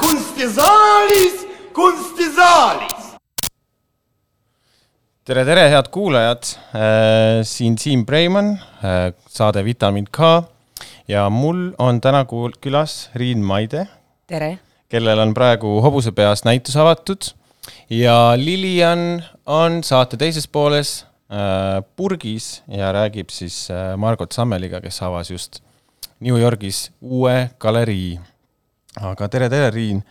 [0.00, 3.16] kunstisaalis, kunstisaalis.
[5.24, 6.42] tere, tere, head kuulajad,
[7.42, 8.58] siin Siim Preimann,
[9.26, 10.18] saade Vitamin K
[11.08, 12.24] ja mul on täna
[12.60, 13.88] külas Riin Maide.
[14.26, 14.58] tere!
[14.92, 17.30] Kellel on praegu Hobusepeas näitus avatud
[17.90, 25.00] ja Lilian on saate teises pooles äh, purgis ja räägib siis äh, Margot Sammeliga, kes
[25.02, 25.62] avas just
[26.20, 28.20] New Yorgis uue galerii.
[29.00, 30.02] aga tere, tere, Riin!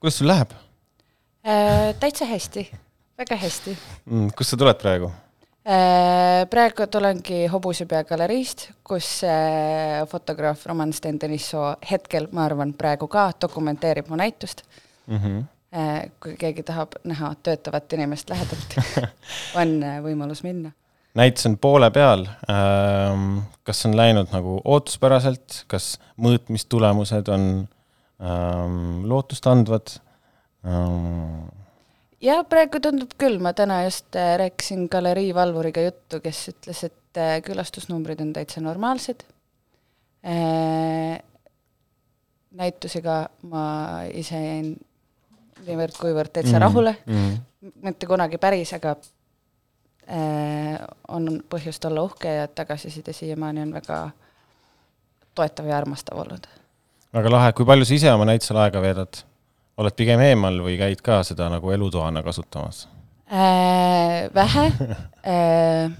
[0.00, 0.56] kuidas sul läheb
[1.44, 1.92] äh,?
[2.00, 2.70] täitsa hästi,
[3.18, 4.32] väga hästi mm,.
[4.38, 5.12] kust sa tuled praegu?
[5.64, 14.10] Praegu tulengi Hobusepea galeriist, kus äh, fotograaf Roman Sten-Denissoo hetkel, ma arvan, praegu ka dokumenteerib
[14.12, 14.62] mu näitust
[15.06, 15.16] mm.
[15.16, 15.42] -hmm.
[15.74, 18.76] Äh, kui keegi tahab näha töötavat inimest lähedalt
[19.60, 20.70] on äh, võimalus minna.
[21.14, 22.26] näitus on poole peal.
[22.50, 27.68] Ähm, kas on läinud nagu ootuspäraselt, kas mõõtmistulemused on
[28.20, 29.98] ähm, lootustandvad
[32.24, 32.28] ähm,?
[32.28, 37.22] ja praegu tundub küll, ma täna just äh, rääkisin galerii valvuriga juttu, kes ütles, et
[37.46, 39.20] külastusnumbrid on täitsa normaalsed.
[42.54, 43.64] näitusega ma
[44.10, 44.72] ise jäin
[45.66, 47.36] niivõrd-kuivõrd täitsa mm, rahule mm.,
[47.84, 48.94] mitte kunagi päris, aga
[50.08, 54.00] äh, on põhjust olla uhke ja tagasiside siiamaani on väga
[55.34, 56.48] toetav ja armastav olnud.
[57.14, 59.22] väga lahe, kui palju sa ise oma näitusel aega veedad?
[59.76, 62.86] Oled pigem eemal või käid ka seda nagu elutoana kasutamas
[63.30, 64.30] äh,?
[64.34, 64.66] Vähe
[65.34, 65.92] äh,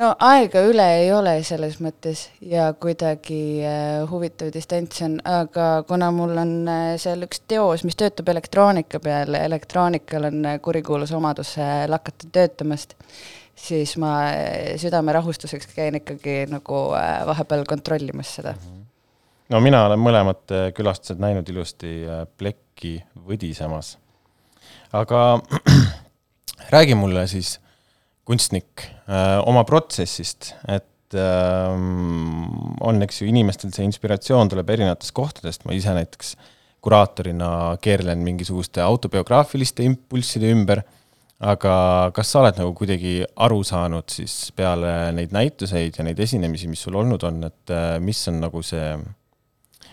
[0.00, 6.10] no aega üle ei ole selles mõttes ja kuidagi äh, huvitav distants on, aga kuna
[6.14, 11.56] mul on äh, seal üks teos, mis töötab elektroonika peal, elektroonikal on äh, kurikuulus omadus
[11.60, 12.96] äh, lakata töötamast,
[13.54, 18.56] siis ma äh, südame rahustuseks käin ikkagi nagu äh, vahepeal kontrollimas seda.
[19.52, 22.96] No mina olen mõlemad äh, külastused näinud ilusti äh, plekki
[23.28, 23.96] võdisemas.
[24.96, 25.40] aga
[26.74, 27.58] räägi mulle siis
[28.28, 31.68] kunstnik äh, oma protsessist, et äh,
[32.80, 36.36] on, eks ju, inimestel see inspiratsioon tuleb erinevatest kohtadest, ma ise näiteks
[36.82, 40.82] kuraatorina keerlen mingisuguste autobiograafiliste impulsside ümber,
[41.42, 41.74] aga
[42.14, 46.82] kas sa oled nagu kuidagi aru saanud siis peale neid näituseid ja neid esinemisi, mis
[46.82, 48.86] sul olnud on, et mis on nagu see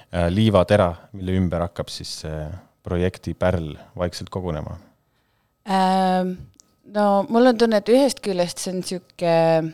[0.10, 2.46] liivatera, mille ümber hakkab siis see
[2.84, 4.78] projekti pärl vaikselt kogunema
[5.70, 6.34] ähm,?
[6.96, 9.74] no mul on tunne, et ühest küljest see on niisugune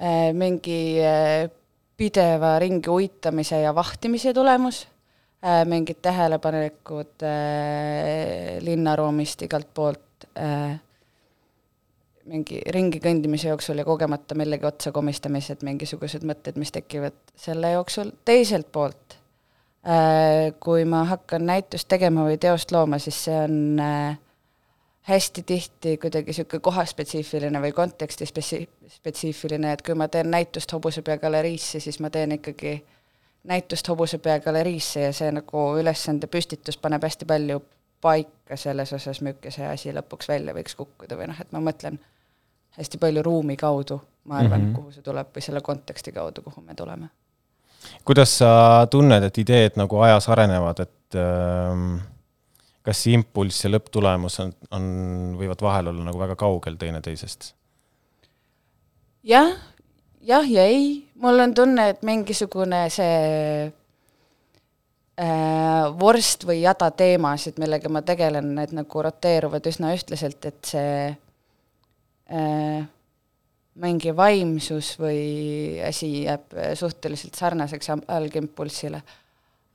[0.00, 1.50] äh, mingi äh,
[1.96, 4.84] pideva ringi uitamise ja vahtimise tulemus
[5.44, 10.78] äh,, mingid tähelepanelikud äh, linnaruumist igalt poolt äh,,
[12.30, 18.14] mingi ringi kõndimise jooksul ja kogemata millegi otsa komistamised, mingisugused mõtted, mis tekivad selle jooksul,
[18.24, 19.18] teiselt poolt.
[19.84, 24.16] Äh, kui ma hakkan näitust tegema või teost looma, siis see on äh,
[25.10, 28.64] hästi tihti kuidagi niisugune kohaspetsiifiline või konteksti spetsi-,
[28.96, 32.78] spetsiifiline, et kui ma teen näitust Hobusepea galeriisse, siis ma teen ikkagi
[33.44, 37.60] näitust Hobusepea galeriisse ja see nagu ülesande püstitus paneb hästi palju
[38.04, 41.98] paika selles osas, milline see asi lõpuks välja võiks kukkuda või noh, et ma mõtlen
[42.78, 44.74] hästi palju ruumi kaudu, ma arvan mm, -hmm.
[44.76, 47.08] kuhu see tuleb, või selle konteksti kaudu, kuhu me tuleme.
[48.04, 52.10] kuidas sa tunned, et ideed nagu ajas arenevad, et äh
[52.84, 54.88] kas see impulss ja lõpptulemus on, on,
[55.40, 57.54] võivad vahel olla nagu väga kaugel teineteisest?
[59.24, 59.54] jah,
[60.20, 63.70] jah ja ei, mul on tunne, et mingisugune see
[65.14, 70.96] vorst või jada teemasid, millega ma tegelen, need nagu roteeruvad üsna ühtlaselt, et see
[72.34, 72.86] äh,
[73.74, 79.02] mingi vaimsus või asi jääb suhteliselt sarnaseks algimpulssile,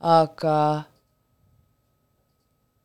[0.00, 0.56] aga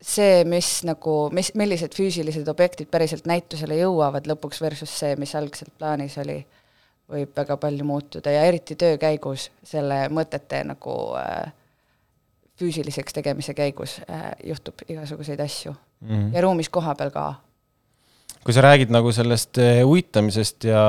[0.00, 5.72] see, mis nagu, mis, millised füüsilised objektid päriselt näitusele jõuavad lõpuks versus see, mis algselt
[5.78, 6.38] plaanis oli,
[7.10, 8.32] võib väga palju muutuda.
[8.34, 11.52] Ja eriti töö käigus selle mõtete nagu äh,
[12.60, 16.08] füüsiliseks tegemise käigus äh, juhtub igasuguseid asju mm.
[16.08, 16.34] -hmm.
[16.34, 17.34] ja ruumis kohapeal ka.
[18.44, 20.82] kui sa räägid nagu sellest äh, uitamisest ja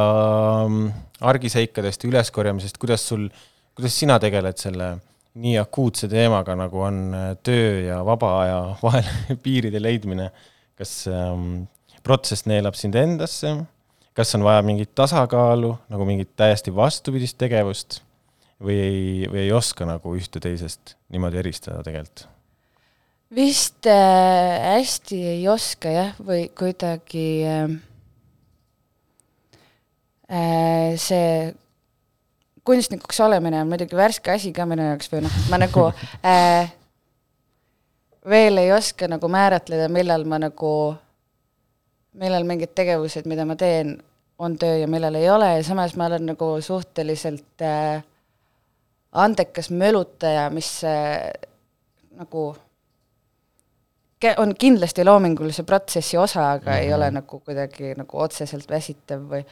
[0.68, 0.92] mm,
[1.22, 3.30] argiseikadest ja üleskorjamisest, kuidas sul,
[3.76, 4.98] kuidas sina tegeled selle
[5.38, 10.32] nii akuutse teemaga, nagu on äh, töö ja vaba aja vahel piiride leidmine,
[10.78, 11.68] kas ähm,
[12.04, 13.56] protsess neelab sind endasse,
[14.14, 18.02] kas on vaja mingit tasakaalu, nagu mingit täiesti vastupidist tegevust
[18.64, 22.28] või ei, või ei oska nagu ühte teisest niimoodi eristada tegelikult?
[23.36, 27.74] vist äh, hästi ei oska jah, või kuidagi äh,
[30.32, 31.54] äh, see
[32.68, 35.90] kunstnikuks olemine on muidugi värske asi ka minu jaoks või noh, ma nagu
[36.34, 36.72] äh,
[38.30, 40.74] veel ei oska nagu määratleda, millal ma nagu,
[42.20, 43.98] millal mingid tegevused, mida ma teen,
[44.40, 48.04] on töö ja millal ei ole ja samas ma olen nagu suhteliselt äh,
[49.18, 51.32] andekas mölutaja, mis äh,
[52.18, 52.56] nagu
[54.38, 56.82] on kindlasti loomingulise protsessi osa, aga mm -hmm.
[56.82, 59.44] ei ole nagu kuidagi nagu otseselt väsitav või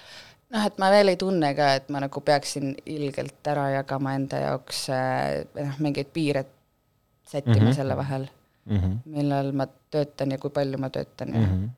[0.49, 4.41] noh, et ma veel ei tunne ka, et ma nagu peaksin ilgelt ära jagama enda
[4.47, 6.45] jaoks äh, noh, mingeid piire
[7.25, 7.69] sättima mm Mhm.
[7.69, 7.75] -hmm.
[7.75, 8.27] selle vahel,
[8.65, 8.77] mm.
[8.77, 8.97] -hmm.
[9.05, 11.69] millal ma töötan ja kui palju ma töötan ja Mm -hmm.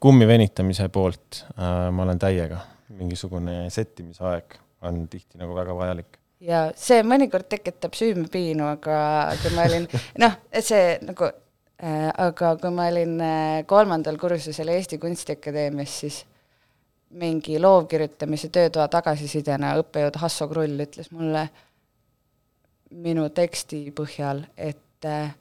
[0.00, 2.58] kummi venitamise poolt äh, ma olen täiega,
[2.88, 6.19] mingisugune sättimisaeg on tihti nagu väga vajalik.
[6.44, 8.96] Ja see mõnikord tekitab süümepiinu, aga
[9.42, 9.86] kui ma olin,
[10.22, 16.22] noh, see nagu äh,, aga kui ma olin äh, kolmandal kursusel Eesti Kunstiakadeemias, siis
[17.20, 21.48] mingi loovkirjutamise töötoa tagasisidena õppejõud Hasso Krull ütles mulle
[22.90, 25.32] minu teksti põhjal, et äh,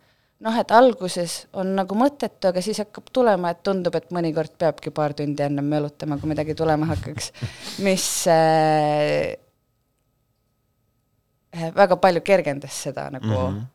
[0.45, 4.93] noh, et alguses on nagu mõttetu, aga siis hakkab tulema, et tundub, et mõnikord peabki
[4.93, 7.31] paar tundi ennem mölutama, kui midagi tulema hakkaks,
[7.85, 9.37] mis äh,
[11.53, 13.57] väga palju kergendas seda nagu mm.
[13.57, 13.65] -hmm.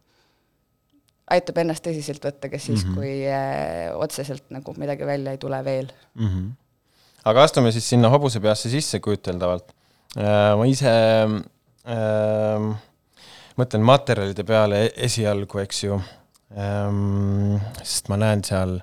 [1.37, 2.91] aitab ennast tõsiselt võtta ka siis mm.
[2.91, 2.94] -hmm.
[2.94, 5.93] kui äh, otseselt nagu midagi välja ei tule veel.
[6.15, 6.29] mm.
[6.29, 6.50] -hmm.
[7.25, 9.75] aga astume siis sinna hobuse peasse sisse kujuteldavalt.
[10.56, 10.91] ma ise
[11.87, 12.75] äh,
[13.56, 16.00] mõtlen materjalide peale e- esialgu, eks ju
[16.59, 18.81] ähm,, sest ma näen seal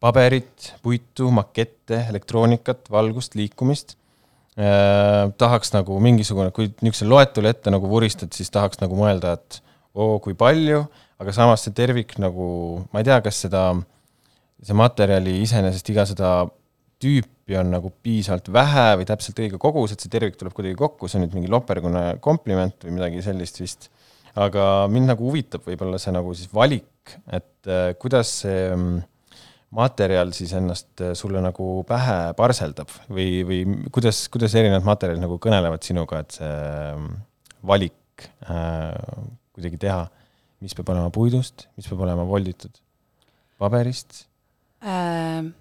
[0.00, 4.03] paberit, puitu, makette, elektroonikat, valgust, liikumist äh,.
[4.54, 9.58] Tahaks nagu mingisugune, kui niisuguse loetelu ette nagu vuristad, siis tahaks nagu mõelda, et
[9.98, 10.84] oo, kui palju,
[11.22, 12.46] aga samas see tervik nagu,
[12.92, 13.64] ma ei tea, kas seda
[14.64, 16.34] see materjali iseenesest iga seda
[17.02, 21.08] tüüpi on nagu piisavalt vähe või täpselt õige kogus, et see tervik tuleb kuidagi kokku,
[21.08, 23.90] see on nüüd mingi lopergune kompliment või midagi sellist vist.
[24.34, 29.02] aga mind nagu huvitab võib-olla see nagu siis valik, et äh, kuidas see mm,
[29.74, 33.60] materjal siis ennast äh, sulle nagu pähe parseldab või, või
[33.94, 37.16] kuidas, kuidas erinevad materjalid nagu kõnelevad sinuga, et see mm,
[37.66, 38.94] valik äh,
[39.54, 40.06] kuidagi teha,
[40.64, 42.80] mis peab olema puidust, mis peab olema volditud?
[43.58, 44.24] Paberist?
[44.84, 45.52] Ähm,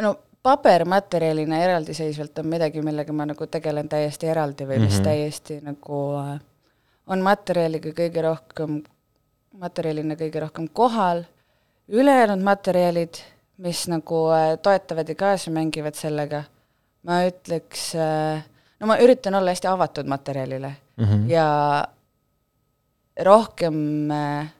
[0.00, 5.04] no pabermaterjalina eraldiseisvalt on midagi, millega ma nagu tegelen täiesti eraldi või mis mm -hmm.
[5.04, 6.40] täiesti nagu äh,
[7.06, 8.82] on materjaliga kõige rohkem,
[9.58, 11.24] materjalina kõige rohkem kohal,
[11.92, 13.20] ülejäänud materjalid,
[13.62, 16.44] mis nagu äh, toetavad ja kaasa mängivad sellega,
[17.06, 18.44] ma ütleks äh,,
[18.80, 21.04] no ma üritan olla hästi avatud materjalile mm.
[21.04, 21.30] -hmm.
[21.30, 21.46] ja
[23.20, 24.52] rohkem äh,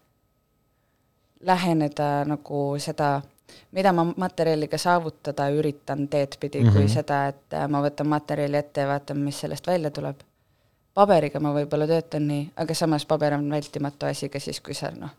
[1.40, 3.22] läheneda nagu seda,
[3.72, 6.72] mida ma materjaliga saavutada üritan teed pidi mm, -hmm.
[6.72, 6.92] kui Mhm.
[6.92, 10.16] seda, et ma võtan materjali ette ja vaatan, mis sellest välja tuleb.
[10.94, 14.90] paberiga ma võib-olla töötan nii, aga samas paber on vältimatu asi ka siis, kui sa
[14.90, 15.10] noh,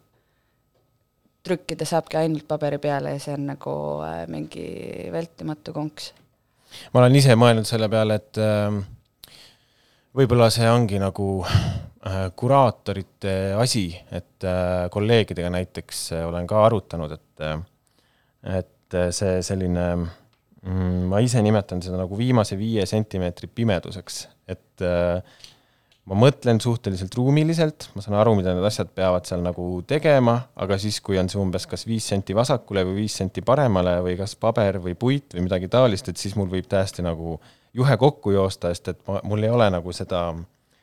[1.44, 3.76] trükkida saabki ainult paberi peale ja see on nagu
[4.06, 4.66] äh, mingi
[5.12, 6.14] vältimatu konks.
[6.94, 8.80] ma olen ise mõelnud selle peale, et äh,
[10.16, 17.48] võib-olla see ongi nagu äh, kuraatorite asi, et äh, kolleegidega näiteks olen ka arutanud, et
[18.44, 24.20] et see selline mm,, ma ise nimetan seda nagu viimase viie sentimeetri pimeduseks,
[24.52, 25.22] et äh,
[26.10, 30.78] ma mõtlen suhteliselt ruumiliselt, ma saan aru, mida need asjad peavad seal nagu tegema, aga
[30.82, 34.36] siis, kui on see umbes kas viis senti vasakule või viis senti paremale või kas
[34.40, 37.38] paber või puit või midagi taolist, et siis mul võib täiesti nagu
[37.74, 40.26] juhe kokku joosta, sest et ma, mul ei ole nagu seda,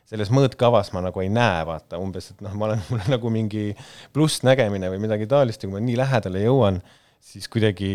[0.08, 3.34] selles mõõtkavas ma nagu ei näe, vaata umbes, et noh, ma olen, mul on nagu
[3.34, 3.66] mingi
[4.16, 6.80] plussnägemine või midagi taolist ja kui ma nii lähedale jõuan,
[7.20, 7.92] siis kuidagi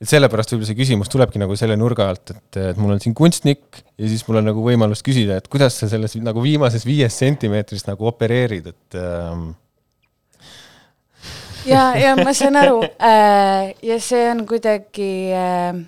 [0.00, 3.14] et sellepärast võib-olla see küsimus tulebki nagu selle nurga alt, et, et mul on siin
[3.16, 7.18] kunstnik ja siis mul on nagu võimalus küsida, et kuidas sa selles nagu viimases viies
[7.20, 9.50] sentimeetris nagu opereerid, et ähm,
[11.68, 15.82] ja, ja ma saan aru äh, ja see on kuidagi äh,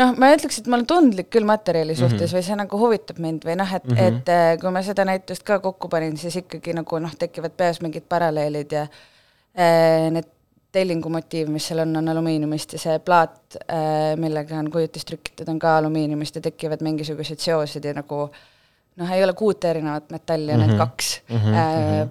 [0.00, 2.36] noh, ma ütleks, et ma olen tundlik küll materjali suhtes mm -hmm.
[2.38, 3.96] või see nagu huvitab mind või noh, et mm.
[3.96, 4.20] -hmm.
[4.24, 7.80] et äh, kui ma seda näitust ka kokku panin, siis ikkagi nagu noh, tekivad peas
[7.84, 10.39] mingid paralleelid ja äh, need
[10.72, 15.58] tellingumotiiv, mis seal on, on alumiiniumist ja see plaat äh,, millega on kujutis trükitud, on
[15.58, 18.28] ka alumiiniumist ja tekivad mingisugused seosed ja nagu
[19.00, 20.68] noh, ei ole kuute erinevat metalli, on Mhm.
[20.70, 21.74] need kaks Mhm, äh,
[22.04, 22.10] mhm.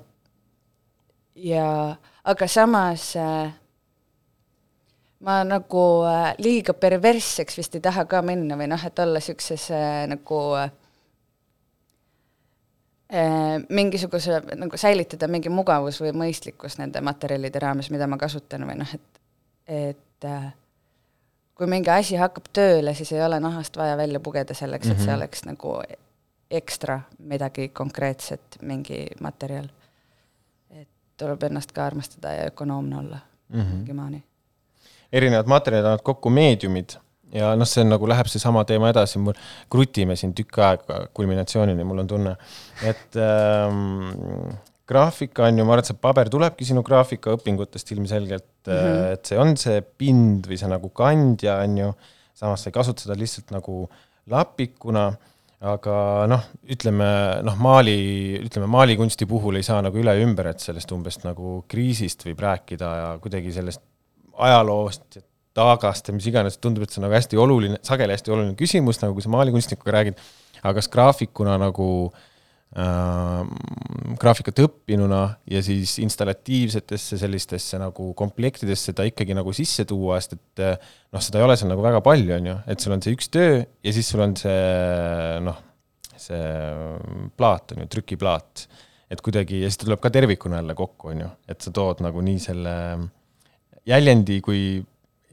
[1.36, 3.52] ja aga samas äh,
[5.20, 9.70] ma nagu äh, liiga perversseks vist ei taha ka minna või noh, et olla niisuguses
[9.72, 10.70] äh, nagu äh,
[13.70, 18.92] mingisuguse, nagu säilitada mingi mugavus või mõistlikkus nende materjalide raames, mida ma kasutan või noh,
[18.94, 19.22] et,
[19.66, 20.52] et äh,
[21.58, 25.16] kui mingi asi hakkab tööle, siis ei ole nahast vaja välja pugeda selleks, et see
[25.16, 25.74] oleks nagu
[26.52, 29.68] ekstra midagi konkreetset, mingi materjal.
[30.72, 30.88] et
[31.18, 33.74] tuleb ennast ka armastada ja ökonoomne olla mm -hmm.
[33.74, 34.24] mingimaani.
[35.12, 36.90] erinevad materjalid annavad kokku meediumid
[37.36, 39.38] ja noh, see on nagu läheb seesama teema edasi, mul
[39.72, 42.36] krutime siin tükk aega kulminatsioonini, mul on tunne,
[42.90, 44.52] et ähm,
[44.90, 49.18] graafika on ju, ma arvan, et see paber tulebki sinu graafikaõpingutest ilmselgelt mm, -hmm.
[49.18, 51.92] et see on see pind või see nagu kandja, on ju,
[52.38, 53.84] samas sa ei kasuta seda lihtsalt nagu
[54.30, 55.10] lapikuna
[55.60, 55.94] aga
[56.32, 57.08] noh, ütleme
[57.44, 57.96] noh, maali,
[58.40, 62.92] ütleme maalikunsti puhul ei saa nagu üle ümber, et sellest umbes nagu kriisist võib rääkida
[63.02, 63.84] ja kuidagi sellest
[64.40, 65.26] ajaloost ja
[65.60, 69.04] taagast ja mis iganes, tundub, et see on nagu hästi oluline, sageli hästi oluline küsimus,
[69.04, 70.26] nagu kui sa maalikunstnikuga räägid,
[70.64, 72.30] aga kas graafikuna nagu äh,
[74.20, 80.64] graafikat õppinuna ja siis installatiivsetesse sellistesse nagu komplektidesse ta ikkagi nagu sisse tuua, sest et
[81.10, 83.32] noh, seda ei ole seal nagu väga palju, on ju, et sul on see üks
[83.34, 84.60] töö ja siis sul on see
[85.46, 85.58] noh,
[86.20, 86.44] see
[87.40, 88.68] plaat on ju, trükiplaat.
[89.10, 92.04] et kuidagi, ja siis ta tuleb ka tervikuna jälle kokku, on ju, et sa tood
[92.06, 92.76] nagu nii selle
[93.90, 94.84] jäljendi kui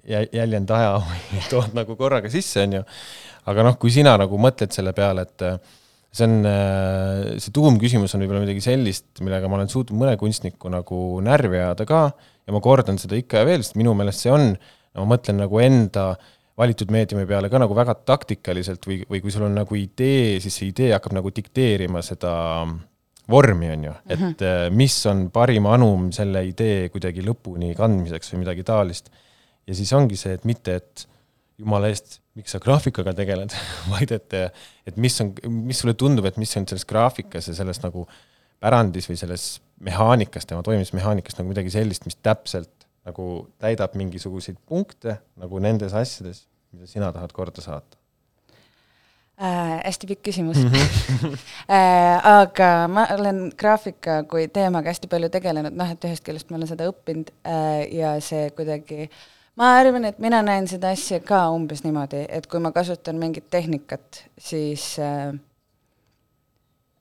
[0.07, 1.01] jäljendaja
[1.53, 2.85] tood nagu korraga sisse, on ju.
[3.51, 5.45] aga noh, kui sina nagu mõtled selle peale, et
[6.17, 6.49] see on,
[7.43, 11.87] see tuumküsimus on võib-olla midagi sellist, millega ma olen suutnud mõne kunstniku nagu närvi ajada
[11.89, 12.01] ka
[12.47, 14.55] ja ma kordan seda ikka ja veel, sest minu meelest see on
[14.97, 16.09] ma mõtlen nagu enda
[16.57, 20.57] valitud meediumi peale ka nagu väga taktikaliselt või, või kui sul on nagu idee, siis
[20.57, 22.33] see idee hakkab nagu dikteerima seda
[23.31, 24.77] vormi, on ju, et mm -hmm.
[24.79, 29.11] mis on parim anum selle idee kuidagi lõpuni kandmiseks või midagi taolist.
[29.67, 31.07] Ja siis ongi see, et mitte, et
[31.59, 33.55] jumala eest, miks sa graafikaga tegeled
[33.93, 34.39] vaid et,
[34.87, 38.07] et mis on, mis sulle tundub, et mis on selles graafikas ja selles nagu
[38.63, 39.47] pärandis või selles
[39.85, 46.47] mehaanikas, tema toimimismehaanikas nagu midagi sellist, mis täpselt nagu täidab mingisuguseid punkte nagu nendes asjades,
[46.75, 47.99] mida sina tahad korda saata
[49.41, 49.77] äh,?
[49.85, 50.57] hästi pikk küsimus.
[50.57, 51.39] -hmm.
[51.77, 56.57] äh, aga ma olen graafika kui teemaga hästi palju tegelenud, noh, et ühest küljest ma
[56.57, 59.11] olen seda õppinud äh, ja see kuidagi
[59.57, 63.49] ma arvan, et mina näen seda asja ka umbes niimoodi, et kui ma kasutan mingit
[63.51, 65.33] tehnikat, siis äh,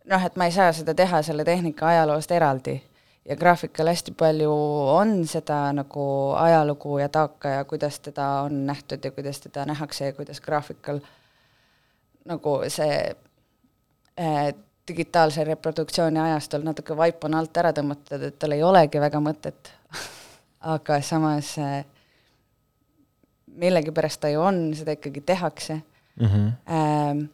[0.09, 2.77] noh, et ma ei saa seda teha selle tehnika ajaloost eraldi.
[3.25, 4.51] Ja graafikal hästi palju
[4.93, 6.03] on seda nagu
[6.38, 11.00] ajalugu ja taaka ja kuidas teda on nähtud ja kuidas teda nähakse ja kuidas graafikal
[12.29, 13.00] nagu see
[14.21, 14.53] äh,
[14.88, 19.74] digitaalse reproduktsiooni ajastul natuke vaip on alt ära tõmmatud, et tal ei olegi väga mõtet.
[20.75, 21.81] Aga samas äh,
[23.55, 25.81] millegipärast ta ju on, seda ikkagi tehakse
[26.19, 26.27] mm.
[26.27, 26.51] -hmm.
[26.74, 27.29] Äh,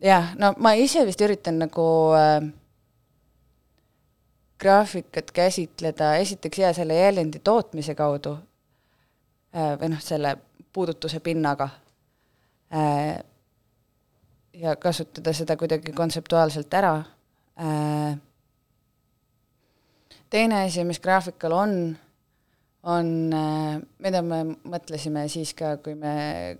[0.00, 1.86] jah, no ma ise vist üritan nagu
[2.16, 2.50] äh,
[4.60, 8.36] graafikat käsitleda esiteks jaa, selle jäljendi tootmise kaudu
[9.56, 10.36] äh, või noh, selle
[10.72, 11.68] puudutuse pinnaga
[12.74, 13.24] äh,
[14.52, 16.94] ja kasutada seda kuidagi kontseptuaalselt ära.
[17.60, 18.18] Äh,
[20.30, 21.74] teine asi, mis graafikal on,
[22.82, 23.08] on,
[23.98, 24.40] mida me
[24.72, 26.56] mõtlesime siis ka, kui me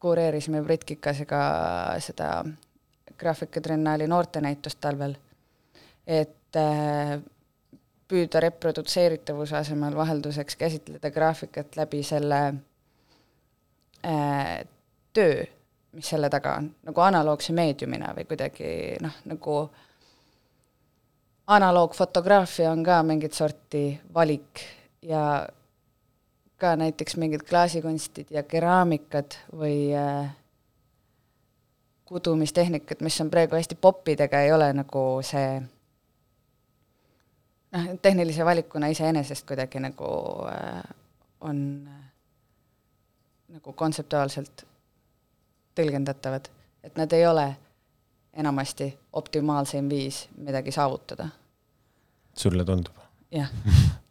[0.00, 1.44] kureerisime Brit Kikasega
[2.04, 2.42] seda
[3.18, 5.14] graafikatriennaali noortenäitust talvel,
[6.06, 6.60] et
[8.08, 12.40] püüda reprodutseeritavuse asemel vahelduseks käsitleda graafikat läbi selle
[14.04, 14.60] äh,
[15.12, 15.44] töö,
[15.92, 18.68] mis selle taga on, nagu analoogse meediumina või kuidagi
[19.02, 19.58] noh, nagu
[21.54, 24.64] analoogfotograafia on ka mingit sorti valik
[25.04, 25.48] ja
[26.58, 30.30] ka näiteks mingid klaasikunstid ja keraamikad või äh,
[32.04, 35.60] kudumistehnikad, mis on praegu hästi popidega, ei ole nagu see
[37.72, 40.08] noh, tehnilise valikuna iseenesest kuidagi nagu
[40.48, 40.82] äh,
[41.40, 41.58] on
[41.88, 42.04] äh,
[43.58, 44.66] nagu kontseptuaalselt
[45.74, 46.48] tõlgendatavad,
[46.82, 47.48] et nad ei ole
[48.32, 51.28] enamasti optimaalseim viis midagi saavutada.
[52.36, 52.94] sulle tundub?
[53.30, 53.50] jah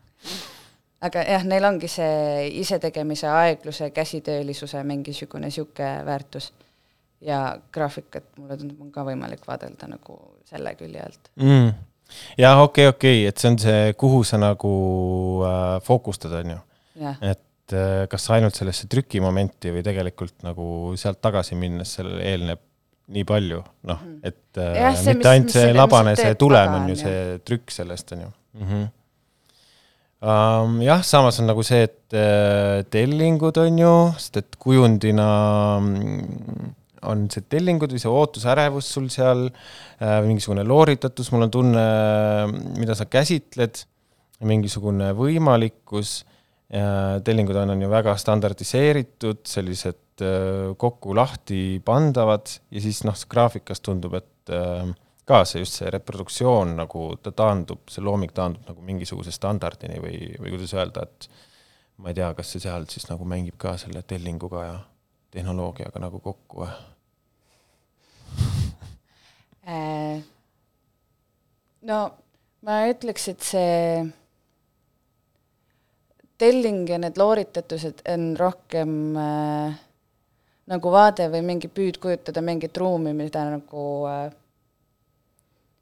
[1.03, 6.51] aga jah, neil ongi see isetegemise aegluse, käsitöölisuse mingisugune niisugune väärtus
[7.23, 10.19] ja graafikat, mulle tundub, on ka võimalik vaadelda nagu
[10.49, 11.73] selle külje alt mm
[12.37, 14.73] jah, okei okay,, okei okay., et see on see, kuhu sa nagu
[15.47, 16.59] äh, fookustad, on ju.
[17.21, 20.67] et äh, kas ainult sellesse trükimomenti või tegelikult nagu
[20.99, 22.63] sealt tagasi minnes sellele eelneb
[23.13, 24.19] nii palju, noh, mhm.
[24.23, 28.13] et äh, ja, see, mitte ainult see labane, see tulem on ju see trükk sellest,
[28.15, 28.67] on ju mm.
[28.67, 28.91] -hmm.
[30.23, 35.25] Um, jah, samas on nagu see, et äh, tellingud on ju, sest et kujundina
[35.83, 36.69] mm,
[37.11, 41.83] on see tellingud või see ootusärevus sul seal äh,, mingisugune looritatus, mul on tunne,
[42.79, 43.81] mida sa käsitled,
[44.47, 46.21] mingisugune võimalikkus
[46.71, 49.99] äh,, tellingud on, on ju väga standardiseeritud, sellised
[50.79, 54.87] kokku lahti pandavad ja siis noh, graafikas tundub, et äh,
[55.25, 60.17] ka see just see reproduktsioon nagu ta taandub, see looming taandub nagu mingisuguse standardini või,
[60.39, 61.29] või kuidas öelda, et
[62.03, 64.75] ma ei tea, kas see seal siis nagu mängib ka selle tellinguga ja
[65.33, 66.73] tehnoloogiaga nagu kokku või?
[69.63, 70.19] Äh,
[71.87, 71.99] no
[72.67, 74.03] ma ütleks, et see
[76.43, 79.81] telling ja need looritatused on rohkem äh,
[80.67, 84.25] nagu vaade või mingi püüd kujutada mingit ruumi, mida nagu äh,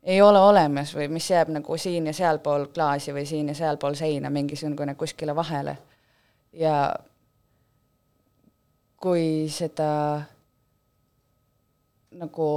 [0.04, 3.94] ei ole olemas või mis jääb nagu siin ja sealpool klaasi või siin ja sealpool
[3.94, 5.78] seina mingisugune kuskile vahele.
[6.54, 6.96] ja
[9.02, 10.22] kui seda
[12.12, 12.48] nagu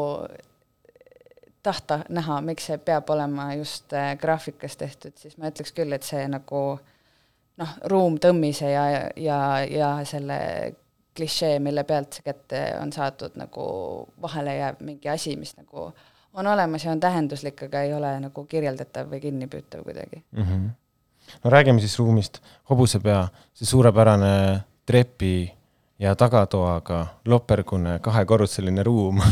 [1.62, 6.04] tahta näha, miks see peab olema just äh, graafikas tehtud, siis ma ütleks küll, et
[6.04, 6.62] see nagu
[7.60, 8.84] noh, ruum tõmmise ja,
[9.16, 10.38] ja, ja selle
[11.16, 13.64] klišee, mille pealt see kätte on saadud, nagu
[14.20, 15.92] vahele jääb mingi asi, mis nagu
[16.34, 20.42] on olemas ja on tähenduslik, aga ei ole nagu kirjeldatav või kinnipüütav kuidagi mm.
[20.42, 20.70] -hmm.
[21.44, 25.52] no räägime siis ruumist, hobusepea, see suurepärane trepi
[25.98, 29.22] ja tagatoaga lopergune kahekorruseline ruum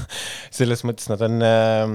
[0.58, 1.94] selles mõttes nad on äh,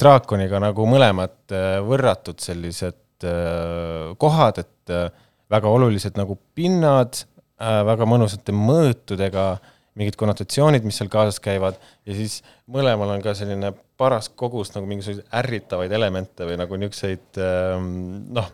[0.00, 5.10] draakoniga nagu mõlemad äh, võrratud sellised äh, kohad, et äh,
[5.50, 7.14] väga olulised nagu pinnad
[7.60, 13.22] äh,, väga mõnusate mõõtudega äh, mingid konnotatsioonid, mis seal kaasas käivad ja siis mõlemal on
[13.22, 13.70] ka selline
[14.00, 17.90] paras kogus nagu mingisuguseid ärritavaid elemente või nagu niisuguseid ähm,
[18.34, 18.48] noh,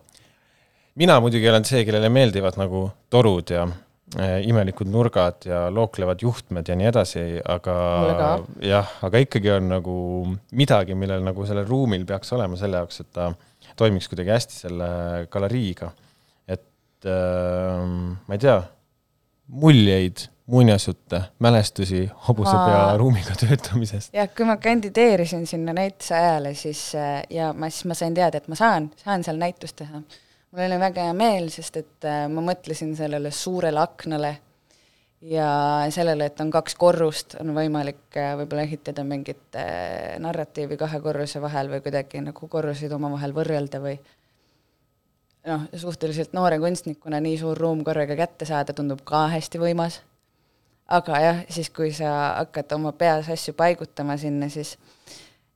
[1.01, 2.83] mina muidugi olen see, kellele meeldivad nagu
[3.13, 7.77] torud ja äh, imelikud nurgad ja looklevad juhtmed ja nii edasi, aga
[8.67, 9.95] jah, aga ikkagi on nagu
[10.61, 13.31] midagi, millel nagu sellel ruumil peaks olema selle jaoks, et ta
[13.81, 14.91] toimiks kuidagi hästi selle
[15.33, 15.89] galeriiga.
[16.51, 17.81] et äh,
[18.29, 18.59] ma ei tea,
[19.51, 24.15] muljeid muinasjutte, mälestusi hobusepea ruumiga töötamisest?
[24.15, 28.41] jah, kui ma kandideerisin sinna näituse ajale, siis äh, ja ma, siis ma sain teada,
[28.41, 30.03] et ma saan, saan seal näitust teha.
[30.51, 34.37] mul oli väga hea meel, sest et äh, ma mõtlesin sellele suurele aknale
[35.21, 35.51] ja
[35.93, 39.61] sellele, et on kaks korrust, on võimalik äh, võib-olla ehitada mingit
[40.19, 43.99] narratiivi kahe korruse vahel või kuidagi nagu korruseid omavahel võrrelda või
[45.47, 50.03] noh, suhteliselt noore kunstnikuna nii suur ruum korraga kätte saada tundub ka hästi võimas
[50.91, 54.77] aga jah, siis kui sa hakkad oma peas asju paigutama sinna, siis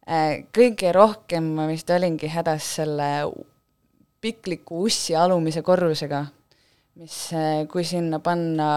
[0.08, 3.10] äh, kõige rohkem ma vist olingi hädas selle
[4.24, 6.24] pikliku ussi alumise korrusega,
[7.00, 8.68] mis äh,, kui sinna panna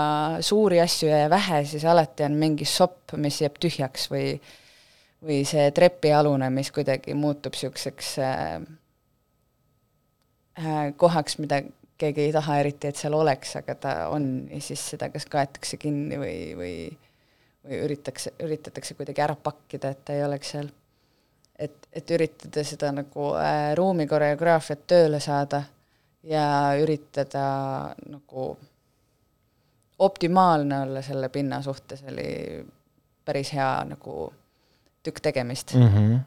[0.41, 4.32] suuri asju ja vähe, siis alati on mingi sopp, mis jääb tühjaks või
[5.28, 8.62] või see trepialune, mis kuidagi muutub niisuguseks äh,
[10.62, 11.63] äh, kohaks, mida
[11.98, 15.78] keegi ei taha eriti, et seal oleks, aga ta on ja siis seda kas kaetakse
[15.82, 16.74] kinni või, või
[17.68, 20.70] või üritatakse, üritatakse kuidagi ära pakkida, et ta ei oleks seal.
[21.60, 25.64] et, et üritada seda nagu äh, ruumi koreograafiat tööle saada
[26.24, 28.52] ja üritada nagu
[30.00, 32.62] optimaalne olla selle pinna suhtes, oli
[33.26, 34.28] päris hea nagu
[35.04, 35.88] tükk tegemist mm.
[35.88, 36.20] -hmm.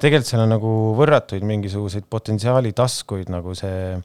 [0.00, 3.98] tegelikult seal on nagu võrratuid mingisuguseid potentsiaalitaskuid, nagu see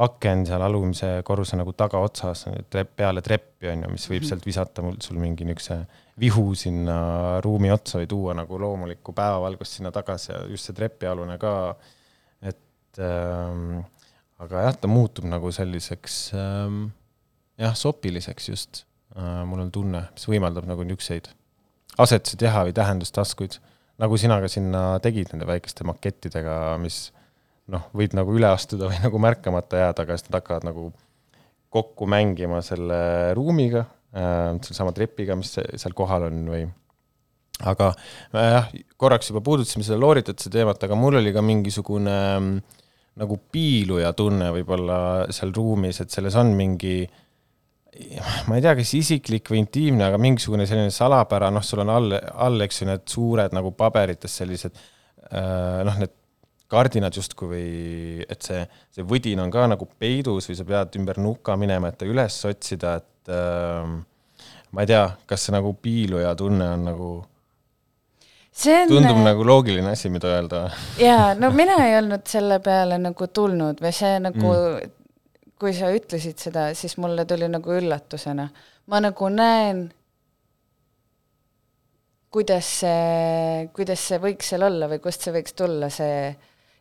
[0.00, 4.28] aken seal alumise korruse nagu tagaotsas, trepp peale treppi on ju, mis võib mhm.
[4.30, 5.80] sealt visata mul sul mingi niisuguse
[6.20, 6.98] vihu sinna
[7.44, 11.54] ruumi otsa või tuua nagu loomulikku päevavalgust sinna tagasi ja just see trepialune ka,
[12.44, 13.80] et ähm,
[14.40, 16.86] aga jah, ta muutub nagu selliseks ähm,
[17.60, 18.84] jah, sopiliseks just
[19.16, 21.30] äh,, mul on tunne, mis võimaldab nagu niisuguseid
[22.00, 23.58] asetusi teha või tähendustaskuid,
[24.00, 27.08] nagu sina ka sinna tegid nende väikeste makettidega, mis
[27.70, 30.90] noh, võid nagu üle astuda või nagu märkamata jääda, aga siis nad hakkavad nagu
[31.70, 33.00] kokku mängima selle
[33.38, 36.66] ruumiga äh,, sellesama trepiga, mis seal kohal on või
[37.70, 37.90] aga
[38.32, 38.68] jah,
[39.00, 42.78] korraks juba puudutasime seda looritatuse teemat, aga mul oli ka mingisugune mm,
[43.20, 45.00] nagu piiluja tunne võib-olla
[45.34, 47.02] seal ruumis, et selles on mingi
[48.46, 52.14] ma ei tea, kas isiklik või intiimne, aga mingisugune selline salapära, noh, sul on all,
[52.14, 56.14] all, eks ju, need suured nagu paberites sellised äh, noh, need
[56.70, 58.62] kardinad justkui või et see,
[58.94, 62.36] see võdin on ka nagu peidus või sa pead ümber nuka minema, et ta üles
[62.48, 63.90] otsida, et äh,
[64.70, 67.10] ma ei tea, kas see nagu piiluja tunne on nagu
[68.60, 70.64] see on tundub nagu loogiline asi, mida öelda.
[71.00, 74.98] jaa, no mina ei olnud selle peale nagu tulnud või see nagu mm.
[75.60, 78.50] kui sa ütlesid seda, siis mulle tuli nagu üllatusena.
[78.86, 79.88] ma nagu näen
[82.30, 86.30] kuidas see, kuidas see võiks seal olla või kust see võiks tulla, see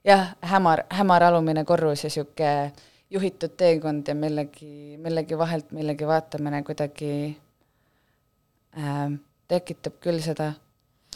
[0.05, 2.71] jah, hämar, hämar alumine korrus ja niisugune
[3.09, 7.11] juhitud teekond ja millegi, millegi vahelt millegi vaatamine kuidagi
[8.77, 9.05] äh,
[9.49, 10.53] tekitab küll seda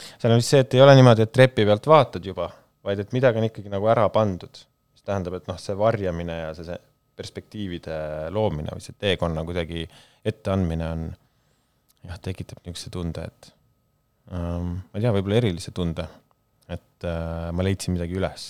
[0.00, 2.48] seal on vist see, et ei ole niimoodi, et trepi pealt vaatad juba,
[2.84, 4.64] vaid et midagi on ikkagi nagu ära pandud.
[4.94, 6.80] mis tähendab, et noh, see varjamine ja see, see
[7.14, 7.98] perspektiivide
[8.34, 9.84] loomine või see teekonna kuidagi
[10.26, 11.04] etteandmine on
[12.08, 13.50] jah, tekitab niisuguse tunde, et
[14.32, 16.08] ähm, ma ei tea, võib-olla erilise tunde,
[16.68, 18.48] et äh, ma leidsin midagi üles.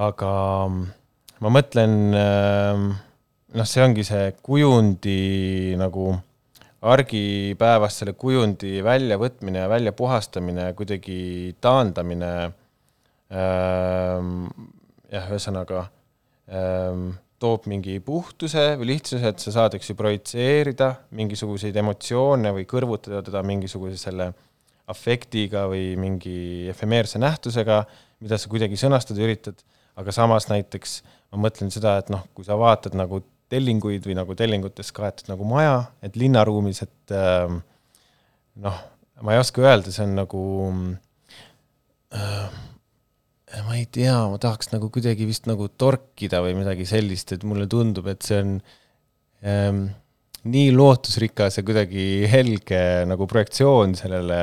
[0.00, 0.34] Aga
[1.44, 2.84] ma mõtlen äh,,
[3.54, 6.12] noh, see ongi see kujundi nagu
[6.84, 12.32] argipäevast selle kujundi väljavõtmine ja väljapuhastamine, kuidagi taandamine
[13.32, 14.48] ähm,,
[15.12, 15.86] jah, ühesõnaga
[16.50, 22.66] ähm, toob mingi puhtuse või lihtsuse, et sa saad, eks ju, projitseerida mingisuguseid emotsioone või
[22.68, 24.30] kõrvutada teda mingisuguse selle
[24.90, 27.82] afektiga või mingi efemeerse nähtusega,
[28.24, 29.64] mida sa kuidagi sõnastada üritad,
[30.00, 30.98] aga samas näiteks
[31.34, 35.46] ma mõtlen seda, et noh, kui sa vaatad nagu tellinguid või nagu tellingutes kaetud nagu
[35.48, 37.56] maja, et linnaruumis, et äh,
[38.64, 38.78] noh,
[39.22, 40.44] ma ei oska öelda, see on nagu
[42.14, 42.62] äh,
[43.66, 47.68] ma ei tea, ma tahaks nagu kuidagi vist nagu torkida või midagi sellist, et mulle
[47.70, 48.56] tundub, et see on
[49.46, 49.84] ähm,
[50.50, 54.40] nii lootusrikas ja kuidagi helge nagu projektsioon sellele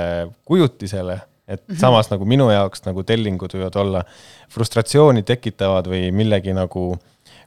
[0.47, 1.17] kujutisele,
[1.51, 1.79] et mm -hmm.
[1.79, 4.03] samas nagu minu jaoks nagu tellingud võivad olla
[4.49, 6.97] frustratsiooni tekitavad või millegi nagu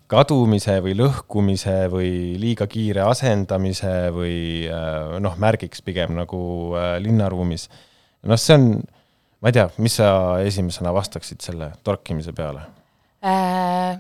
[0.07, 6.41] kadumise või lõhkumise või liiga kiire asendamise või äh, noh, märgiks pigem nagu
[6.77, 7.69] äh, linnaruumis.
[8.23, 8.69] noh, see on
[9.41, 10.09] ma ei tea, mis sa
[10.45, 12.65] esimesena vastaksid selle torkimise peale
[13.25, 13.99] äh,?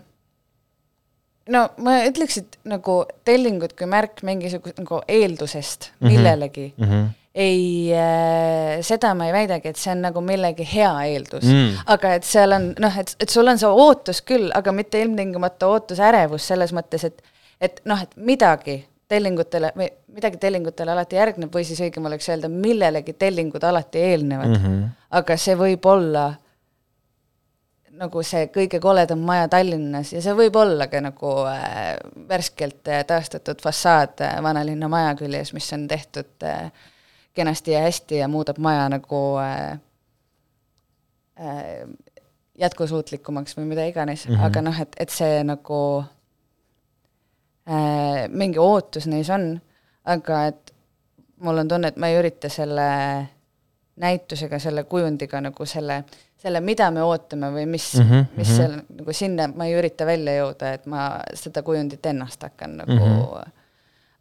[1.49, 6.11] no ma ütleks, et nagu tellingud kui märk mingisugust nagu eeldusest mm -hmm.
[6.11, 6.88] millelegi mm.
[6.88, 11.85] -hmm ei äh,, seda ma ei väidagi, et see on nagu millegi hea eeldus mm.,
[11.97, 15.70] aga et seal on noh, et, et sul on see ootus küll, aga mitte ilmtingimata
[15.75, 17.25] ootusärevus selles mõttes, et
[17.64, 22.49] et noh, et midagi tellingutele või midagi tellingutele alati järgneb või siis õigem oleks öelda,
[22.51, 24.64] millelegi tellingud alati eelnevad mm.
[24.64, 24.88] -hmm.
[25.18, 26.29] aga see võib olla
[27.99, 31.94] nagu see kõige koledam maja Tallinnas ja see võib olla ka nagu äh,
[32.29, 36.73] värskelt äh, taastatud fassaad äh, vanalinna maja küljes, mis on tehtud äh,
[37.35, 39.79] kenasti ja hästi ja muudab maja nagu äh,
[41.40, 41.87] äh,
[42.59, 44.44] jätkusuutlikumaks või mida iganes mm, -hmm.
[44.47, 46.05] aga noh, et, et see nagu
[47.68, 49.57] äh, mingi ootus neis on
[50.05, 50.75] aga et
[51.44, 52.87] mul on tunne, et ma ei ürita selle
[54.01, 56.01] näitusega, selle kujundiga nagu selle,
[56.40, 58.57] selle, mida me ootame või mis mm, -hmm, mis mm -hmm.
[58.57, 62.92] seal nagu sinna, ma ei ürita välja jõuda, et ma seda kujundit ennast hakkan nagu
[62.92, 63.53] mm -hmm.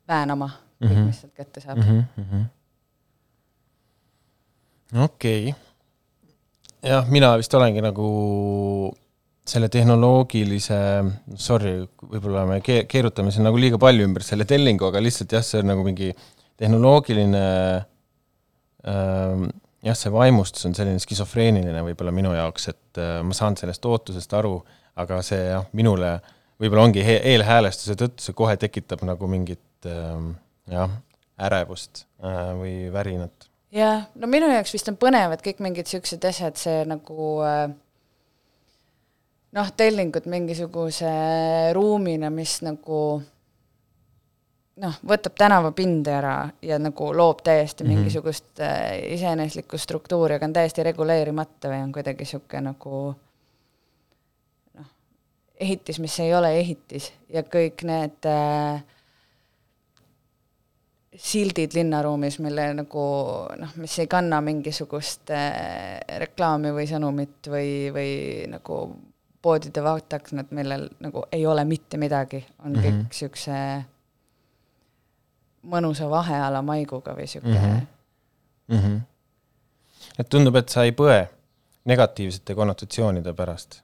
[0.08, 0.49] väänama,
[0.82, 1.06] kõik mm, -hmm.
[1.06, 2.04] mis sealt kätte saab mm.
[2.17, 2.45] -hmm.
[4.93, 5.56] Okei okay.,
[6.84, 8.10] jah, mina vist olengi nagu
[9.47, 10.77] selle tehnoloogilise,
[11.36, 15.60] sorry, võib-olla me keerutame siin nagu liiga palju ümber selle tellingu, aga lihtsalt jah, see
[15.60, 16.13] on nagu mingi
[16.60, 17.43] tehnoloogiline
[18.88, 19.49] ähm,
[19.84, 24.38] jah, see vaimustus on selline skisofreeniline võib-olla minu jaoks, et äh, ma saan sellest ootusest
[24.39, 24.56] aru,
[24.99, 26.15] aga see jah, minule
[26.62, 30.36] võib-olla ongi eelhäälestuse tõttu see kohe tekitab nagu mingit ähm,
[30.71, 30.91] jah,
[31.43, 33.49] ärevust äh, või värinat.
[33.73, 37.71] Jah, no minu jaoks vist on põnevad kõik mingid niisugused asjad, see nagu äh
[39.53, 41.12] noh, tellingud mingisuguse
[41.75, 42.99] ruumina, mis nagu
[44.81, 47.99] noh, võtab tänavapinde ära ja nagu loob täiesti mm -hmm.
[47.99, 53.03] mingisugust äh, iseeneslikku struktuuri, aga on täiesti reguleerimata või on kuidagi niisugune nagu
[54.73, 54.89] noh,
[55.59, 58.83] ehitis, mis ei ole ehitis ja kõik need äh,
[61.15, 63.06] sildid linnaruumis, mille nagu
[63.60, 68.12] noh, mis ei kanna mingisugust äh, reklaami või sõnumit või, või
[68.52, 68.80] nagu
[69.43, 72.84] poodide vaateaknad, millel nagu ei ole mitte midagi, on mm -hmm.
[72.84, 73.60] kõik niisuguse
[75.73, 77.65] mõnusa vaheala maiguga või niisugune mm.
[77.69, 77.88] -hmm.
[78.67, 79.02] Mm -hmm.
[80.19, 81.28] et tundub, et sa ei põe
[81.86, 83.82] negatiivsete konnotatsioonide pärast.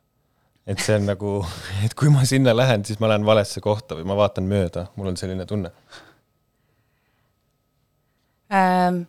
[0.68, 1.46] et see on nagu,
[1.86, 5.08] et kui ma sinna lähen, siis ma lähen valesse kohta või ma vaatan mööda, mul
[5.08, 5.72] on selline tunne
[8.54, 9.02] ähm,.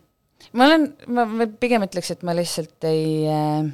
[0.53, 3.71] ma olen, ma pigem ütleks, et ma lihtsalt ei äh,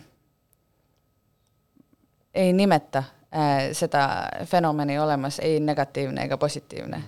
[2.38, 7.04] ei nimeta äh, seda fenomeni olemas ei negatiivne ega positiivne.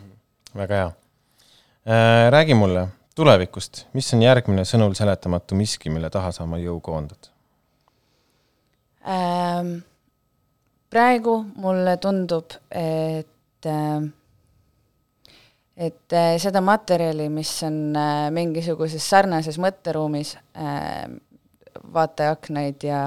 [0.55, 2.31] väga hea äh,.
[2.31, 7.29] räägi mulle tulevikust, mis on järgmine sõnul seletamatu miski, mille taha sa oma jõu koondad
[9.07, 9.77] ähm,?
[10.89, 14.09] praegu mulle tundub, et äh,
[15.79, 21.05] et äh, seda materjali, mis on äh, mingisuguses sarnases mõtteruumis äh,,
[21.93, 23.03] vaateaknaid ja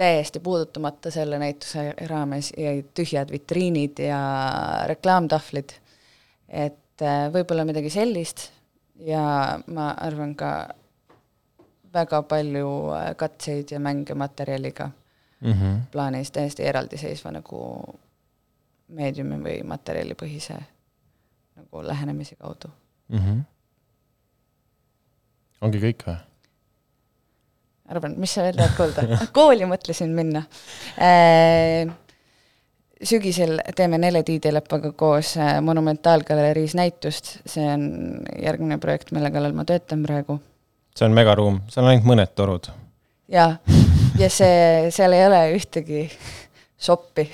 [0.00, 4.20] täiesti puudutamata selle näituse raames jäid tühjad vitriinid ja
[4.88, 5.74] reklaamtahvlid,
[6.48, 8.46] et võib-olla midagi sellist
[9.04, 9.22] ja
[9.72, 10.50] ma arvan ka
[11.92, 12.72] väga palju
[13.20, 14.90] katseid ja mänge materjaliga
[15.40, 15.78] mm -hmm.
[15.92, 17.60] plaanis täiesti eraldiseisva nagu
[18.88, 20.58] meediumi või materjalipõhise
[21.60, 22.72] nagu lähenemise kaudu.
[23.08, 23.18] mm.
[23.18, 23.46] -hmm.
[25.60, 26.18] ongi kõik või?
[27.90, 29.18] arvan, mis sa veel tahad kuulda?
[29.38, 30.44] kooli mõtlesin minna
[30.98, 31.90] äh,
[33.02, 37.84] sügisel teeme Nele Tiidilepaga koos äh, Monumentaalgaleriis näitust, see on
[38.42, 40.40] järgmine projekt, mille kallal ma töötan praegu.
[40.96, 42.70] see on megaruum, seal on ainult mõned torud.
[43.32, 43.56] jaa,
[44.18, 46.06] ja see, seal ei ole ühtegi
[46.78, 47.28] soppi.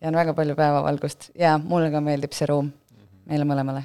[0.00, 2.72] ja on väga palju päevavalgust ja mulle ka meeldib see ruum,
[3.28, 3.84] meile mõlemale.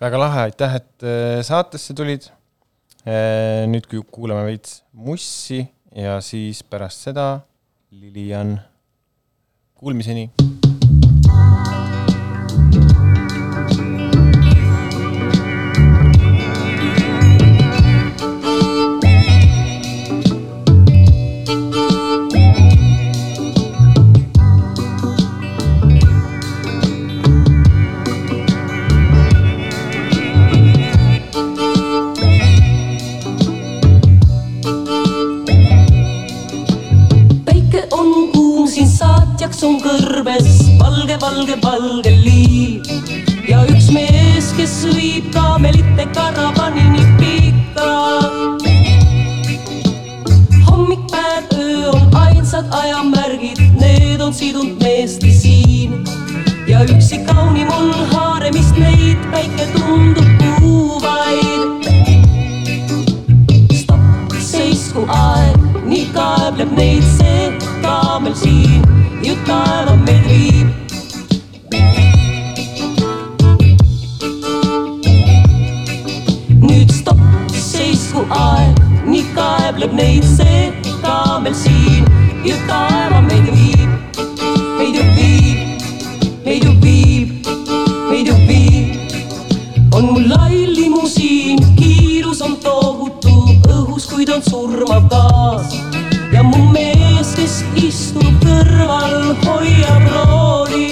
[0.00, 2.30] väga lahe, aitäh, et äh, saatesse tulid.
[3.68, 5.58] nüüd kuulame veits mussi
[5.92, 7.42] ja siis pärast seda
[7.92, 8.56] Lilian
[9.76, 10.30] Kuulmiseni.
[41.20, 42.82] Valge, valge, valge liiv
[43.48, 47.90] ja üks mees, kes viib kaamelite karavanini pika.
[50.68, 56.04] hommik, päev, öö on ainsad ajamärgid, need on sidunud meesti siin
[56.66, 60.28] ja üksi kaunim on haaremist neid, päike tundub
[60.60, 61.88] puuvaid.
[63.74, 68.82] stopp, seisku aeg, nii kaebleb neid see kaamel siin
[69.22, 70.83] ju taeva meid viib.
[79.74, 80.58] Kaebleb neid see
[81.02, 82.04] kaamel siin
[82.46, 83.90] ju taeva meid viib.
[84.78, 85.58] meid ju viib,
[86.44, 87.48] meid ju viib,
[88.10, 89.94] meid ju viib.
[89.94, 93.34] on mul lai limusiin, kiirus on tohutu
[93.78, 95.74] õhus, kuid on surmav gaas
[96.32, 100.86] ja mu mees, kes istub kõrval, hoiab rooli.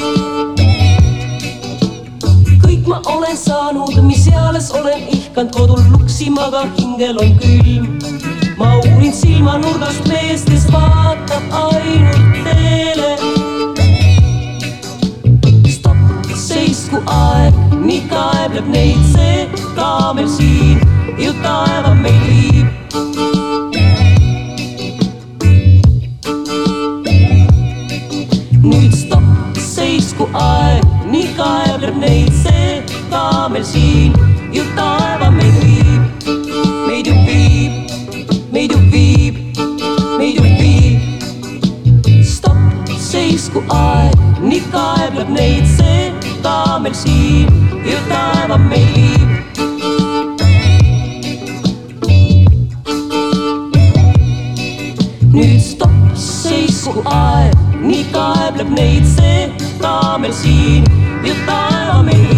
[2.67, 8.32] kõik ma olen saanud, mis eales olen ihkanud kodul luksima, aga hingel on külm.
[8.63, 13.11] Ma uurin silmanurgast meest, kes vaatab ainult teele.
[15.75, 15.99] stopp,
[16.47, 19.49] seisku aeg, nii kaebleb neid see
[19.79, 20.79] kaamel siin.
[21.19, 22.69] Ju taeva meil viib.
[29.73, 34.12] Seisku aeg, nii kaebleb neid see kaamel siin
[44.73, 46.03] kaebleb neid see
[46.45, 47.49] kaamel siin
[47.91, 48.97] ju taeva meid
[52.07, 52.53] viib.
[55.33, 57.57] nüüd stopp, seisku aeg,
[57.87, 59.49] nii kaebleb neid see
[59.85, 60.89] kaamel siin
[61.27, 62.32] ja taeva meid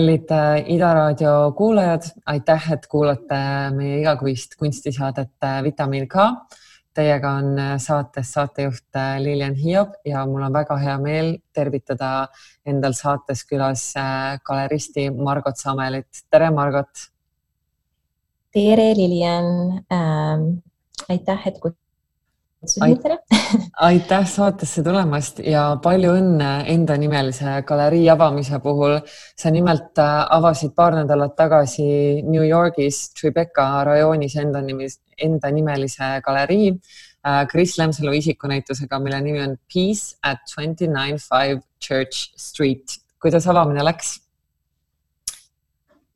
[0.00, 3.40] kallid äh, Ida raadio kuulajad, aitäh, et kuulate
[3.76, 6.24] meie igakuist kunstisaadet äh, Vitamiin K.
[6.96, 12.28] Teiega on äh, saates saatejuht Lilian Hiob ja mul on väga hea meel tervitada
[12.66, 13.84] endal saates külas
[14.46, 16.24] galeristi Margot Samelit.
[16.30, 17.06] tere, Margot.
[18.52, 20.48] tere, Lilian ähm,.
[21.08, 21.60] aitäh, et
[22.60, 23.16] kutsusite
[23.80, 28.98] aitäh saatesse tulemast ja palju õnne endanimelise galerii avamise puhul.
[29.36, 36.10] sa nimelt äh, avasid paar nädalat tagasi New Yorgis Tribeca rajoonis enda nimelise, enda nimelise
[36.24, 43.00] galerii äh, Chris Lemsalu isikunäitusega, mille nimi on Peace at twenty nine five Church Street.
[43.20, 44.18] kuidas avamine läks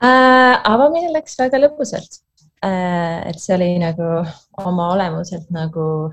[0.05, 0.61] äh,?
[0.65, 2.21] avamine läks väga lõbusalt
[2.61, 3.25] äh,.
[3.31, 4.27] et see oli nagu
[4.61, 6.13] oma olemuselt nagu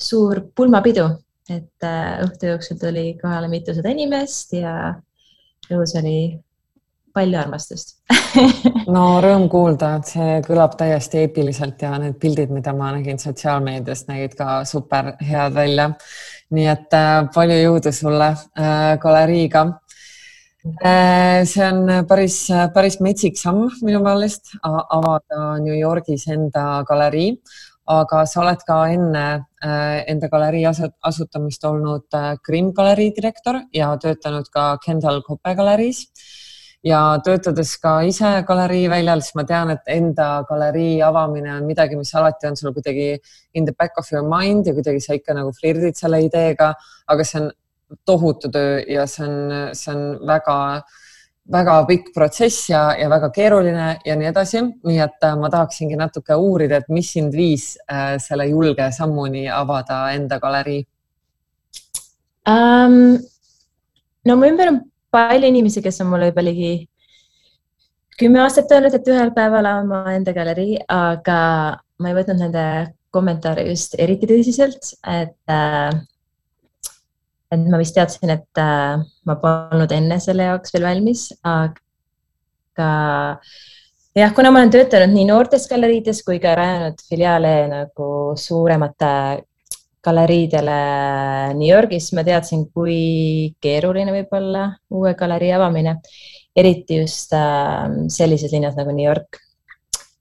[0.00, 1.06] suur pulmapidu,
[1.50, 4.74] et äh, õhtu jooksul tuli kohale mitusada inimest ja
[5.70, 6.20] õhus oli
[7.14, 7.96] palju armastust
[8.94, 14.06] no rõõm kuulda, et see kõlab täiesti eepiliselt ja need pildid, mida ma nägin sotsiaalmeedias,
[14.10, 15.90] nägid ka super head välja.
[16.54, 19.66] nii et äh, palju jõudu sulle äh, galeriiga
[20.84, 21.42] äh,.
[21.44, 27.34] see on päris, päris metsik samm minu meelest avada New Yorgis enda galerii
[27.88, 29.24] aga sa oled ka enne
[29.64, 36.06] äh, enda galerii asutamist olnud äh, Grimm galerii direktor ja töötanud ka Kendall Koppe galeriis.
[36.84, 41.96] ja töötades ka ise galerii väljal, siis ma tean, et enda galerii avamine on midagi,
[41.96, 43.18] mis alati on sul kuidagi
[43.54, 46.72] in the back of your mind ja kuidagi sa ikka nagu flirdid selle ideega,
[47.06, 47.50] aga see on
[48.06, 50.98] tohutu töö ja see on, see on väga äh,
[51.50, 54.62] väga pikk protsess ja, ja väga keeruline ja nii edasi.
[54.86, 59.48] nii et äh, ma tahaksingi natuke uurida, et mis sind viis äh, selle julge sammuni
[59.50, 60.84] avada enda galerii
[62.48, 63.18] um,?
[64.26, 66.72] no mu ümber on palju inimesi, kes on mulle juba ligi
[68.20, 71.40] kümme aastat öelnud, et ühel päeval avan ma enda galerii, aga
[72.00, 72.64] ma ei võtnud nende
[73.10, 75.90] kommentaare just eriti tõsiselt, et äh,
[77.50, 82.90] et ma vist teadsin, et äh, ma polnud enne selle jaoks veel valmis, aga
[84.16, 89.12] jah, kuna ma olen töötanud nii noortes galeriides kui ka rajanud filiaale nagu suuremate
[90.04, 90.78] galeriidele
[91.58, 94.64] New Yorgis, ma teadsin, kui keeruline võib olla
[94.96, 95.98] uue galerii avamine,
[96.56, 99.42] eriti just äh, sellises linnas nagu New York.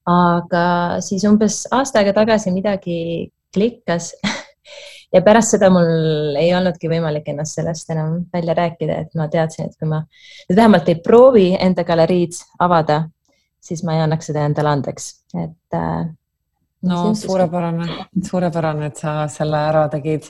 [0.09, 4.07] aga siis umbes aasta aega tagasi midagi klikkas
[5.13, 9.69] ja pärast seda mul ei olnudki võimalik ennast sellest enam välja rääkida, et ma teadsin,
[9.69, 13.03] et kui ma nüüd vähemalt ei proovi enda galeriid avada,
[13.63, 16.09] siis ma ei annaks seda endale andeks, et äh,.
[16.89, 17.87] no suurepärane,
[18.29, 20.29] suurepärane, et sa selle ära tegid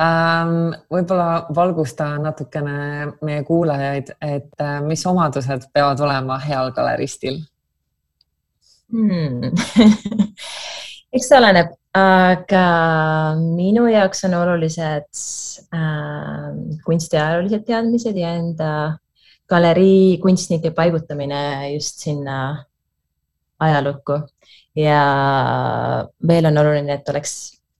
[0.00, 0.74] ähm,.
[0.92, 2.76] võib-olla valgusta natukene
[3.24, 7.40] meie kuulajaid, et äh, mis omadused peavad olema heal galeristil
[8.92, 9.50] hmm.
[11.12, 12.66] eks see oleneb aga
[13.36, 15.22] minu jaoks on olulised
[15.76, 16.50] äh,
[16.86, 18.70] kunstiajaloolised teadmised ja enda
[19.52, 22.36] galerii kunstnike paigutamine just sinna
[23.60, 24.22] ajalukku
[24.76, 25.02] ja
[26.28, 27.34] veel on oluline, et oleks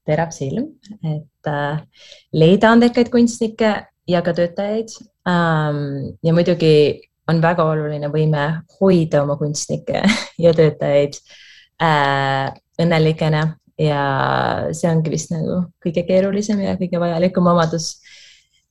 [0.04, 1.80] terav silm, et äh,
[2.36, 3.70] leida andekaid kunstnikke
[4.08, 4.92] ja ka töötajaid
[5.30, 6.18] ähm,.
[6.22, 8.44] ja muidugi on väga oluline võime
[8.80, 10.02] hoida oma kunstnikke
[10.44, 11.16] ja töötajaid
[11.80, 13.42] äh, õnnelikena
[13.80, 14.02] ja
[14.74, 17.96] see ongi vist nagu kõige keerulisem ja kõige vajalikum omadus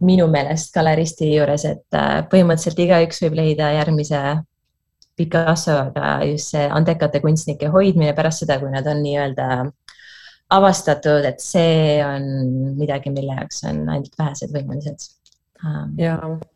[0.01, 4.21] minu meelest galeristi juures, et äh, põhimõtteliselt igaüks võib leida järgmise
[5.17, 9.47] Picasso, aga just see andekate kunstnike hoidmine pärast seda, kui nad on nii-öelda
[10.55, 12.25] avastatud, et see on
[12.79, 15.09] midagi, mille jaoks on ainult vähesed võimelised.
[15.61, 15.93] Ähm.
[16.01, 16.15] ja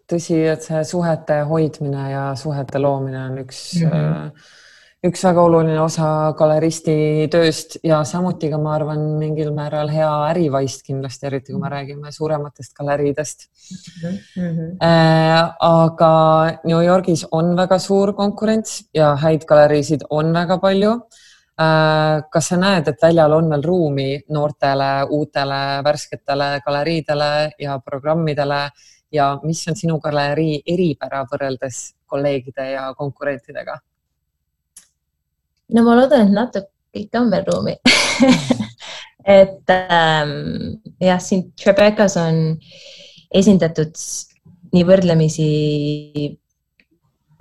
[0.10, 4.46] tõsi, et see suhete hoidmine ja suhete loomine on üks mm -hmm
[5.06, 10.86] üks väga oluline osa galeristi tööst ja samuti ka, ma arvan, mingil määral hea ärivaist
[10.88, 13.46] kindlasti, eriti kui me räägime suurematest galeriidest
[14.08, 14.18] mm.
[14.38, 15.54] -hmm.
[15.60, 16.12] aga
[16.64, 21.00] New Yorgis on väga suur konkurents ja häid galeriisid on väga palju.
[21.56, 28.70] Äh, kas sa näed, et väljal on veel ruumi noortele, uutele, värsketele galeriidele ja programmidele
[29.12, 33.80] ja mis on sinu galerii eripära võrreldes kolleegide ja konkurentidega?
[35.74, 37.76] No ma loodan, et natuke ikka on veel ruumi.
[39.26, 42.60] Et ähm, jah, siin Tribeca's on
[43.34, 43.98] esindatud
[44.76, 45.48] nii võrdlemisi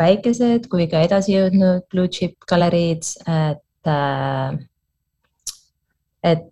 [0.01, 4.57] väikesed kui ka edasijõudnud blue chip galeriid, et äh,,
[6.25, 6.49] et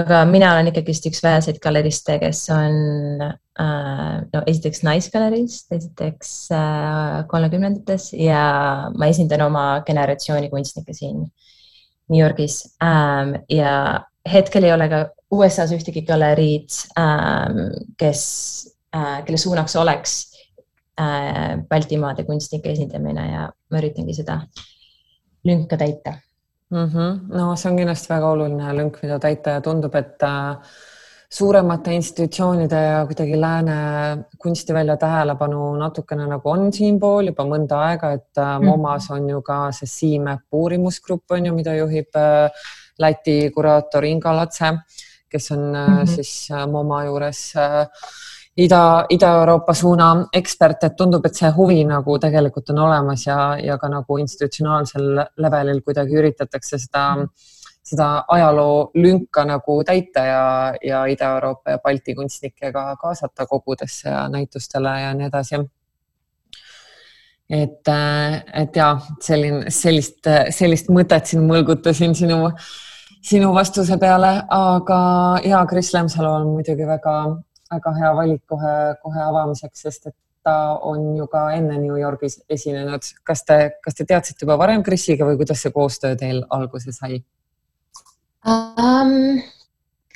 [0.00, 7.20] aga mina olen ikkagist üks väheseid galeriste, kes on äh, no esiteks naisgalerist, esiteks äh,
[7.30, 8.42] kolmekümnendates ja
[8.96, 11.24] ma esindan oma generatsiooni kunstnikke siin
[12.10, 12.62] New Yorgis.
[12.84, 13.74] Ähm, ja
[14.28, 17.60] hetkel ei ole ka USA-s ühtegi galeriid ähm,,
[18.00, 18.22] kes
[18.96, 20.16] äh,, kelle suunaks oleks
[21.00, 24.40] äh, Baltimaade kunstnike esindamine ja ma üritangi seda
[25.46, 26.18] lünka täita
[26.70, 26.86] mm.
[26.86, 27.18] -hmm.
[27.36, 30.56] no see on kindlasti väga oluline lünk, mida täita ja tundub, et äh,
[31.30, 33.74] suuremate institutsioonide ja kuidagi lääne
[34.38, 38.66] kunstivälja tähelepanu natukene nagu on siinpool juba mõnda aega, et äh, mhm.
[38.66, 42.50] MoMA-s on ju ka see CMAP uurimusgrupp on ju, mida juhib äh,
[43.00, 44.74] Läti kuraator Inga Latse,
[45.30, 46.06] kes on mm -hmm.
[46.06, 47.86] siis MoMA juures äh,
[48.60, 53.78] Ida, Ida-Euroopa suuna ekspert, et tundub, et see huvi nagu tegelikult on olemas ja, ja
[53.80, 57.04] ka nagu institutsionaalsel levelil kuidagi üritatakse seda,
[57.86, 60.44] seda ajaloo lünka nagu täita ja,
[60.84, 65.62] ja Ida-Euroopa ja Balti kunstnikke ka kaasata kogudesse ja näitustele ja nii edasi.
[67.50, 67.88] Et,
[68.54, 68.92] et ja
[69.24, 72.44] selline, sellist, sellist mõtet siin mõlgutasin sinu,
[73.26, 75.00] sinu vastuse peale, aga
[75.48, 77.14] ja Kris Lemsalu on muidugi väga
[77.70, 82.40] väga hea valik kohe, kohe avamiseks, sest et ta on ju ka enne New Yorgis
[82.48, 83.04] esinenud.
[83.24, 87.22] kas te, kas te teadsite juba varem Krisiga või kuidas see koostöö teil alguse sai
[88.46, 89.40] um,?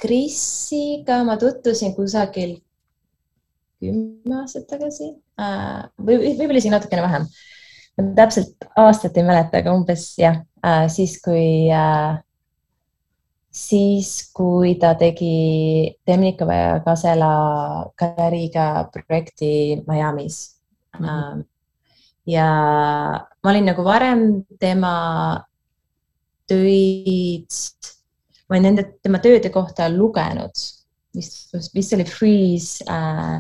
[0.05, 2.57] Krisiga ma tutvusin kusagil
[3.81, 7.29] kümme aastat tagasi uh, või võib-olla isegi natukene vähem.
[7.99, 12.17] ma täpselt aastat ei mäleta, aga umbes jah uh,, siis kui uh,
[13.55, 17.33] siis, kui ta tegi Temnikova ja Kasela
[17.99, 20.57] galeriiga projekti Miami's
[20.99, 21.07] mm.
[21.07, 21.45] -hmm.
[22.27, 22.49] ja
[23.43, 25.45] ma olin nagu varem tema
[26.47, 27.47] töid,
[28.49, 30.53] ma olin nende, tema tööde kohta lugenud,
[31.15, 33.37] vist, vist oli Freeze äh,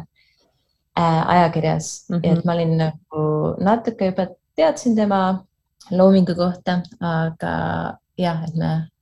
[0.98, 2.38] äh, ajakirjas mm, -hmm.
[2.38, 5.44] et ma olin nagu natuke juba teadsin tema
[5.90, 7.52] loomingu kohta, aga
[8.18, 8.93] jah, et me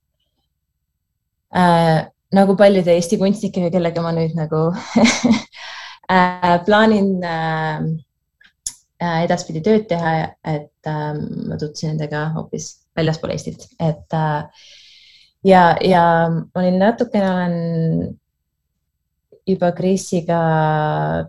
[1.55, 4.65] äh, nagu paljude Eesti kunstnikega, kellega ma nüüd nagu
[6.13, 7.83] äh, plaanin äh,
[9.03, 14.65] äh, edaspidi tööd teha, et äh, ma tutvusin nendega hoopis väljaspool Eestit, et äh,
[15.45, 17.57] ja, ja ma olin natukene olen
[19.47, 20.39] juba Krisiga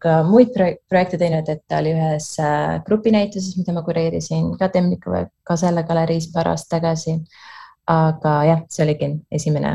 [0.03, 5.27] ka muid projekte teinud, et ta oli ühes äh, grupinäituses, mida ma kureerisin ka Temnikova
[5.43, 7.19] Kasela galeriis paar aastat tagasi.
[7.85, 9.75] aga jah, see oligi esimene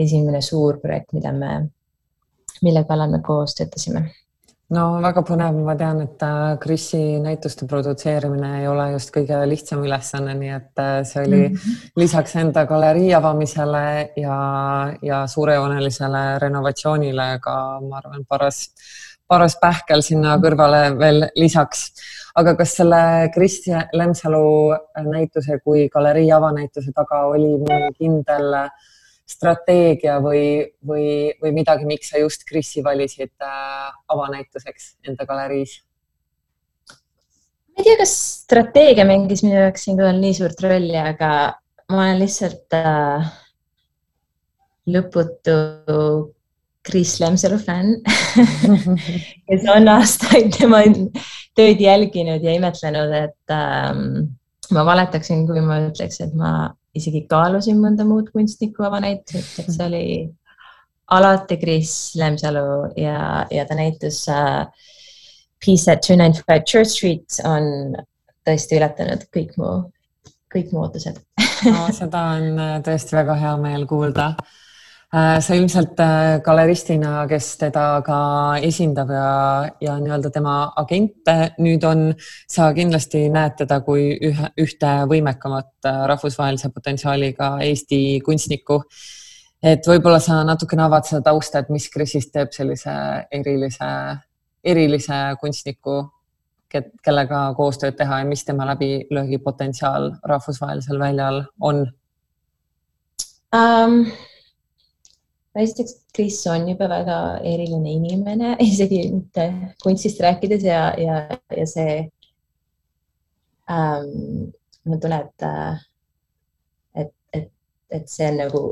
[0.00, 1.52] esimene suur projekt, mida me,
[2.62, 4.08] mille kallal me koos töötasime
[4.74, 6.22] no väga põnev, ma tean, et
[6.62, 11.54] Krisi näituste produtseerimine ei ole just kõige lihtsam ülesanne, nii et äh, see oli mm
[11.54, 11.92] -hmm.
[12.02, 13.84] lisaks enda galerii avamisele
[14.16, 14.38] ja,
[15.02, 17.56] ja suurejoonelisele renovatsioonile ka,
[17.88, 18.68] ma arvan, paras,
[19.26, 21.92] paras pähkel sinna kõrvale veel lisaks.
[22.34, 24.70] aga kas selle Kristi Lemsalu
[25.02, 28.70] näituse kui galerii avanäituse taga oli mingi kindel äh,
[29.30, 30.42] strateegia või,
[30.86, 31.06] või,
[31.42, 35.78] või midagi, miks sa just Krisi valisid äh, avanäituseks enda galeriis?
[36.90, 41.30] ma ei tea, kas strateegia mängis minu jaoks siinkohal nii suurt rolli, aga
[41.90, 43.30] ma olen lihtsalt äh,
[44.90, 45.56] lõputu
[46.86, 47.98] Kris Lemsalu fänn
[49.48, 50.80] kes on aastaid tema
[51.58, 54.30] tööd jälginud ja imetlenud, et ähm,
[54.74, 59.86] ma valetaksin, kui ma ütleks, et ma isegi kaalusin mõnda muud kunstnikku avanäitust, et see
[59.86, 60.04] oli
[61.10, 64.66] alati Kris Lemsalu ja, ja ta näitus uh,
[65.60, 67.96] Peace at two ninety five Church Street on
[68.48, 69.74] tõesti ületanud kõik mu,
[70.52, 71.20] kõik mu ootused.
[71.68, 74.30] No, seda on äh, tõesti väga hea meel kuulda.
[74.32, 74.59] Äh,
[75.10, 78.18] sa ilmselt äh, galeristina, kes teda ka
[78.62, 79.30] esindab ja,
[79.82, 81.26] ja nii-öelda tema agent
[81.58, 82.12] nüüd on,
[82.46, 88.78] sa kindlasti näed teda kui ühe, ühte võimekamat äh, rahvusvahelise potentsiaaliga Eesti kunstnikku.
[89.62, 92.94] et võib-olla sa natukene avad seda tausta, et mis Krisist teeb sellise
[93.34, 93.90] erilise,
[94.64, 96.00] erilise kunstniku,
[96.70, 101.88] kellega koostööd teha ja mis tema läbilöögi potentsiaal rahvusvahelisel väljal on
[103.50, 104.04] um,?
[105.62, 109.46] Esiteks, Kris on juba väga eriline inimene, isegi mitte
[109.82, 111.22] kunstist rääkides ja, ja,
[111.56, 111.94] ja see
[113.70, 114.50] ähm,,
[114.84, 115.46] ma tunnen, et,
[117.04, 117.52] et, et,
[117.90, 118.64] et see on nagu,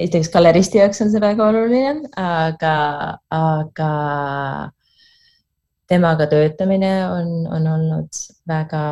[0.00, 2.76] esiteks galeristi jaoks on see väga oluline, aga,
[3.34, 3.90] aga
[5.90, 8.86] temaga töötamine on, on olnud väga,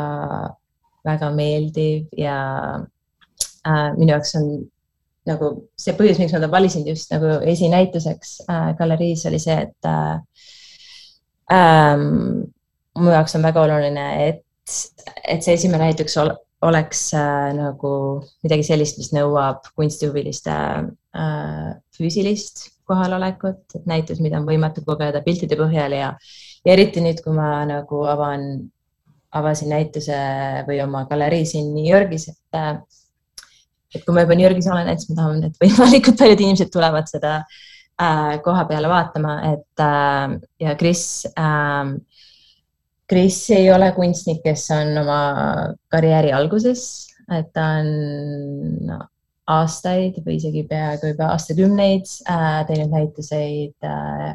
[1.06, 2.38] väga meeldiv ja
[3.66, 4.48] äh, minu jaoks on
[5.28, 5.50] nagu
[5.80, 10.18] see põhjus, miks ma ta valisin just nagu esinäituseks äh, galeriis oli see, et äh,
[11.52, 12.44] ähm,
[12.98, 14.76] mu jaoks on väga oluline, et,
[15.28, 16.32] et see esimene näiteks ol,
[16.64, 17.94] oleks äh, nagu
[18.44, 25.56] midagi sellist, mis nõuab kunstihuviliste äh, füüsilist kohalolekut, et näitus, mida on võimatu kogeda piltide
[25.56, 26.12] põhjal ja,
[26.64, 28.48] ja eriti nüüd, kui ma nagu avan,
[29.34, 30.18] avasin näituse
[30.68, 32.76] või oma galerii siin New Yorgis, et äh,
[33.94, 36.72] et kui ma juba New Yorgis olen, et siis ma tahan, et võimalikult paljud inimesed
[36.74, 40.36] tulevad seda äh, koha peale vaatama, et äh,
[40.66, 41.94] ja Kris äh,
[43.06, 45.18] Kris ei ole kunstnik, kes on oma
[45.92, 46.84] karjääri alguses,
[47.36, 47.90] et ta on
[48.88, 49.00] no,
[49.52, 54.30] aastaid või isegi peaaegu juba aastakümneid äh, teinud näituseid äh,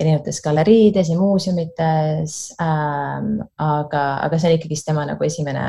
[0.00, 3.42] erinevates galeriides ja muuseumites ähm,.
[3.60, 5.66] aga, aga see on ikkagist tema nagu esimene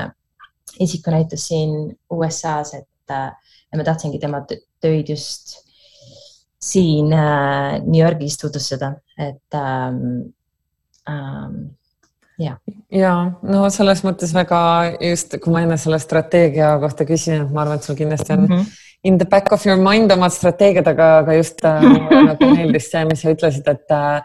[0.79, 1.73] isikunäitus siin
[2.15, 5.57] USA-s, et ja ma tahtsingi tema töid just
[6.61, 10.33] siin äh, New Yorgis tutvustada, et ähm,
[11.09, 11.55] ähm,
[12.37, 12.57] ja,
[12.93, 14.61] ja no selles mõttes väga
[15.01, 18.45] just, kui ma enne selle strateegia kohta küsin, et ma arvan, et sul kindlasti on
[18.45, 18.85] mm -hmm.
[19.03, 21.81] in the back of your mind omad strateegiad, aga, aga just äh,
[22.27, 24.21] nagu meeldis see, mis sa ütlesid, et äh,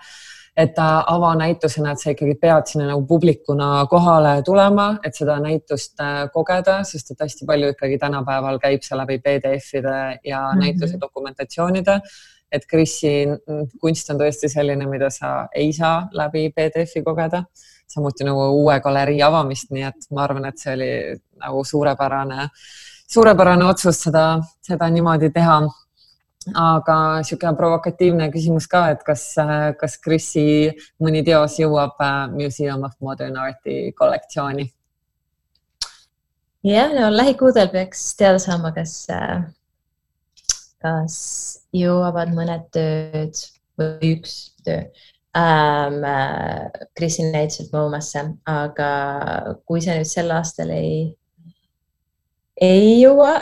[0.56, 6.22] et avanäitusena, et sa ikkagi pead sinna nagu publikuna kohale tulema, et seda näitust äh,
[6.32, 10.64] kogeda, sest et hästi palju ikkagi tänapäeval käib see läbi PDF-ide ja mm -hmm.
[10.64, 12.00] näituse dokumentatsioonide
[12.52, 13.26] et Krisi
[13.80, 17.42] kunst on tõesti selline, mida sa ei saa läbi PDF-i kogeda
[17.86, 20.90] samuti nagu uue galerii avamist, nii et ma arvan, et see oli
[21.42, 22.48] nagu suurepärane,
[23.12, 24.26] suurepärane otsus seda,
[24.66, 25.60] seda niimoodi teha.
[26.54, 29.24] Aga niisugune provokatiivne küsimus ka, et kas,
[29.80, 30.70] kas Krisi
[31.02, 34.68] mõni teos jõuab äh, Museum of Modern Arti kollektsiooni?
[36.66, 39.44] jah, no lähikuudel peaks teada saama, kas, äh,
[40.82, 41.18] kas
[41.74, 43.42] jõuavad mõned tööd
[43.78, 44.86] või üks töö
[45.36, 46.02] ähm,
[46.96, 48.90] Krisi näituselt Moomasse, aga
[49.66, 51.10] kui see nüüd sel aastal ei,
[52.60, 53.40] ei jõua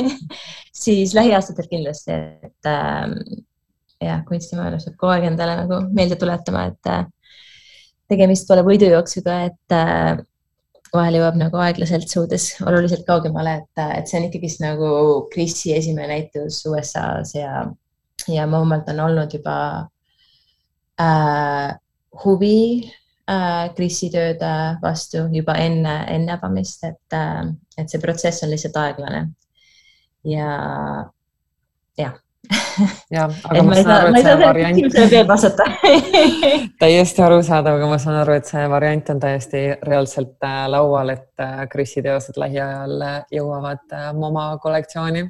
[0.84, 2.16] siis lähiaastatel kindlasti,
[2.48, 3.18] et ähm,
[4.00, 7.04] jah, kunstimaailmas peab kogu aeg endale nagu meelde tuletama, et äh,
[8.08, 10.20] tegemist pole võidujooksuga, et äh,
[10.94, 14.92] vahel jõuab nagu aeglaselt suudes oluliselt kaugemale, et, et see on ikkagist nagu
[15.32, 17.66] Krisi esimene näitus USA-s ja,
[18.30, 19.58] ja Moomalt on olnud juba
[21.00, 21.74] äh,
[22.24, 22.88] huvi
[23.28, 28.76] äh, Krisi tööde vastu juba enne, enne avamist, et äh,, et see protsess on lihtsalt
[28.82, 29.28] aeglane.
[30.24, 30.48] ja
[31.98, 32.16] jah
[33.10, 34.78] jah, aga ma, saan aru, et see variant.
[36.82, 41.46] täiesti arusaadav, aga ma saan aru, et see variant on täiesti reaalselt äh, laual, et
[41.72, 45.26] Krisi äh, teosed lähiajal äh, jõuavad MoMA kollektsiooni.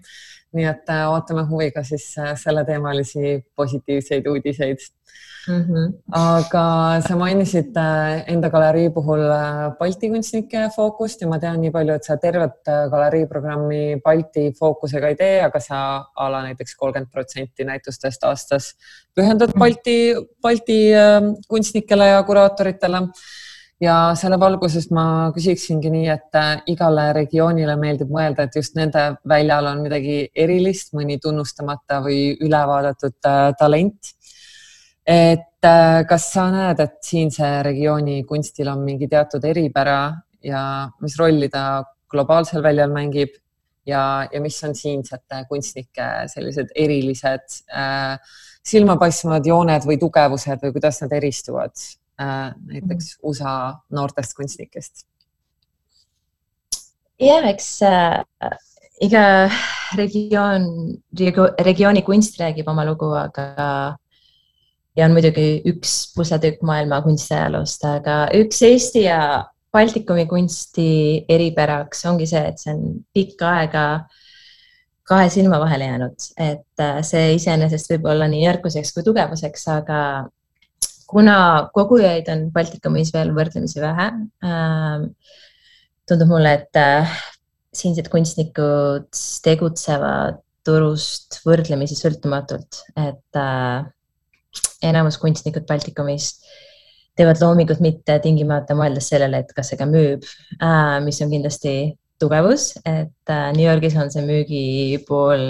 [0.57, 2.07] nii et ootame huviga siis
[2.41, 4.81] selleteemalisi positiivseid uudiseid
[5.49, 5.93] Mm -hmm.
[6.13, 11.71] aga sa mainisid äh, enda galerii puhul äh, Balti kunstnike fookust ja ma tean nii
[11.71, 15.79] palju, et sa tervet äh, galeriiprogrammi Balti fookusega ei tee, aga sa
[16.17, 18.75] a la näiteks kolmkümmend protsenti näitustest aastas
[19.17, 19.59] pühendad mhm.
[19.59, 20.79] Balti, Balti
[21.49, 23.03] kunstnikele ja kuraatoritele.
[23.81, 29.67] ja selle valguses ma küsiksingi nii, et igale regioonile meeldib mõelda, et just nende väljal
[29.67, 33.21] on midagi erilist, mõni tunnustamata või ülevaadatud
[33.59, 34.18] talent
[35.09, 40.01] et äh, kas sa näed, et siinse regiooni kunstil on mingi teatud eripära
[40.45, 40.63] ja
[41.01, 41.83] mis rolli ta
[42.13, 43.33] globaalsel väljal mängib
[43.89, 44.03] ja,
[44.33, 48.19] ja mis on siinsete kunstnike sellised erilised äh,
[48.69, 51.73] silmapaistvad jooned või tugevused või kuidas nad eristuvad
[52.21, 53.31] äh, näiteks mhm.
[53.31, 53.55] USA
[53.97, 55.07] noortest kunstnikest?
[57.19, 58.21] jah, eks äh,
[59.03, 59.23] iga
[59.97, 60.69] regioon,
[61.65, 63.97] regiooni kunst räägib oma lugu, aga
[64.99, 69.21] ja on muidugi üks pusletükk maailma kunstiajaloost, aga üks Eesti ja
[69.73, 70.89] Baltikumi kunsti
[71.31, 73.85] eripäraks ongi see, et see on pikka aega
[75.09, 80.01] kahe silma vahele jäänud, et äh, see iseenesest võib olla nii nõrkuseks kui tugevuseks, aga
[81.09, 81.37] kuna
[81.77, 84.09] kogujaid on Baltikumis veel võrdlemisi vähe
[84.45, 85.07] äh,,
[86.09, 87.15] tundub mulle, et äh,
[87.77, 89.09] siinsed kunstnikud
[89.45, 93.87] tegutsevad turust võrdlemisi sõltumatult, et äh,
[94.85, 96.33] enamus kunstnikud Baltikumis
[97.19, 100.27] teevad loomingut mitte tingimata mõeldes sellele, et kas see ka müüb
[100.63, 101.73] äh,, mis on kindlasti
[102.19, 105.43] tugevus, et äh, New Yorgis on see müügipool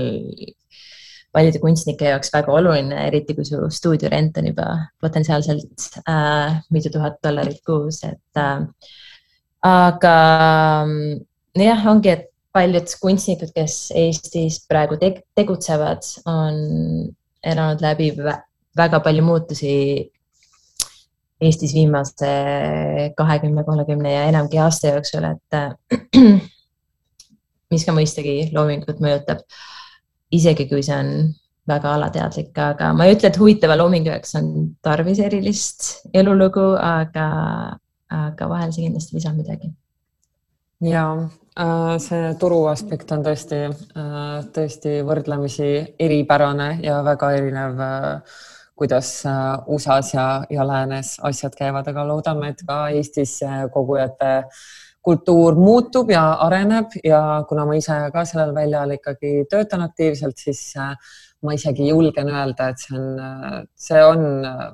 [1.33, 4.69] paljude kunstnike jaoks väga oluline, eriti kui su stuudiorent on juba
[5.01, 8.65] potentsiaalselt äh, mitu tuhat dollarit kuus, et äh,
[9.69, 10.17] aga
[11.59, 16.57] jah, ongi, et paljud kunstnikud, kes Eestis praegu te tegutsevad, on
[17.45, 18.13] elanud läbi
[18.79, 19.75] väga palju muutusi
[21.39, 22.29] Eestis viimase
[23.17, 26.19] kahekümne, kolmekümne ja enamgi aasta jooksul, et
[27.71, 29.45] mis ka mõistagi loomingut mõjutab.
[30.35, 31.13] isegi kui see on
[31.69, 34.49] väga alateadlik, aga ma ei ütle, et huvitava loomingu jaoks on
[34.85, 37.29] tarvis erilist elulugu, aga,
[38.13, 39.71] aga vahel see kindlasti lisab midagi.
[40.85, 41.05] ja
[42.03, 43.65] see turu aspekt on tõesti,
[44.55, 47.83] tõesti võrdlemisi eripärane ja väga erinev
[48.79, 49.13] kuidas
[49.67, 53.41] USA-s ja, ja läänes asjad käivad, aga loodame, et ka Eestis
[53.75, 54.45] kogujate
[55.09, 60.75] kultuur muutub ja areneb ja kuna ma ise ka sellel väljal ikkagi töötan aktiivselt, siis
[61.43, 63.21] ma isegi julgen öelda, et see on,
[63.79, 64.25] see on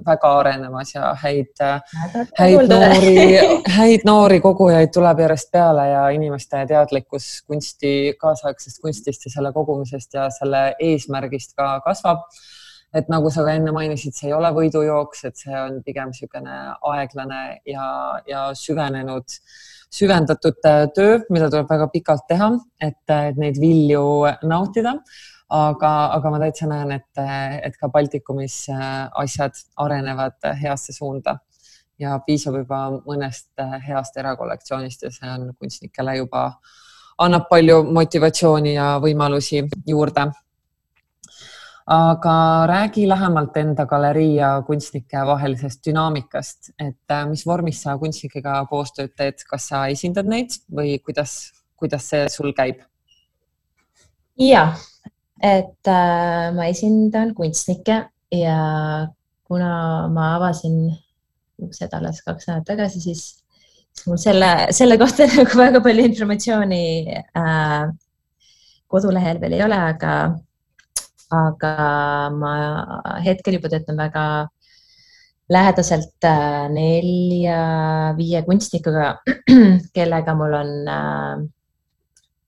[0.07, 1.61] väga arenemas ja häid,
[2.39, 3.15] häid noori,
[3.79, 10.17] häid noori kogujaid tuleb järjest peale ja inimeste teadlikkus kunsti, kaasaegsest kunstist ja selle kogumisest
[10.17, 12.25] ja selle eesmärgist ka kasvab.
[12.95, 16.57] Et nagu sa ka enne mainisid, see ei ole võidujooks, et see on pigem niisugune
[16.95, 17.87] aeglane ja,
[18.31, 19.39] ja süvenenud
[19.95, 20.59] süvendatud
[20.95, 22.51] töö, mida tuleb väga pikalt teha,
[22.83, 24.05] et, et neid vilju
[24.47, 24.97] nautida
[25.55, 27.25] aga, aga ma täitsa näen, et,
[27.67, 28.87] et ka Baltikumis äh,
[29.23, 31.39] asjad arenevad heasse suunda
[32.01, 36.47] ja piisab juba mõnest äh, heast erakollektsioonist ja see on kunstnikele juba,
[37.23, 40.31] annab palju motivatsiooni ja võimalusi juurde.
[41.87, 48.63] Aga räägi lähemalt enda galerii ja kunstnike vahelisest dünaamikast, et äh, mis vormis sa kunstnikega
[48.71, 52.81] koostööd teed, kas sa esindad neid või kuidas, kuidas see sul käib?
[54.41, 54.73] ja
[55.43, 58.01] et äh, ma esindan kunstnikke
[58.33, 58.59] ja
[59.45, 60.89] kuna ma avasin
[61.63, 63.45] uksed alles kaks nädalat tagasi, siis,
[63.93, 66.83] siis mul selle, selle kohta nagu väga palju informatsiooni
[67.13, 67.93] äh,
[68.89, 70.17] kodulehel veel ei ole, aga,
[71.31, 71.75] aga
[72.35, 72.53] ma
[73.25, 74.25] hetkel juba töötan väga
[75.51, 79.19] lähedaselt äh, nelja-viie kunstnikuga,
[79.97, 81.45] kellega mul on äh,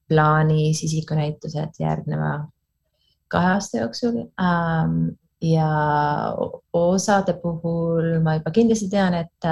[0.09, 2.47] plaanis isikunäitused järgneva
[3.29, 4.23] kahe aasta jooksul.
[4.41, 5.69] Ähm, ja
[6.73, 9.49] osade puhul ma juba kindlasti tean, et,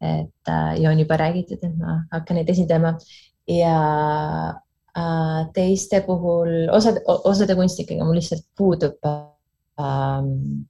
[0.00, 2.96] et äh, ja on juba räägitud, et ma hakkan neid esindama.
[3.48, 3.76] Ja
[5.56, 10.64] teiste puhul osade, osade kunstnikega mul lihtsalt puudub ähm,.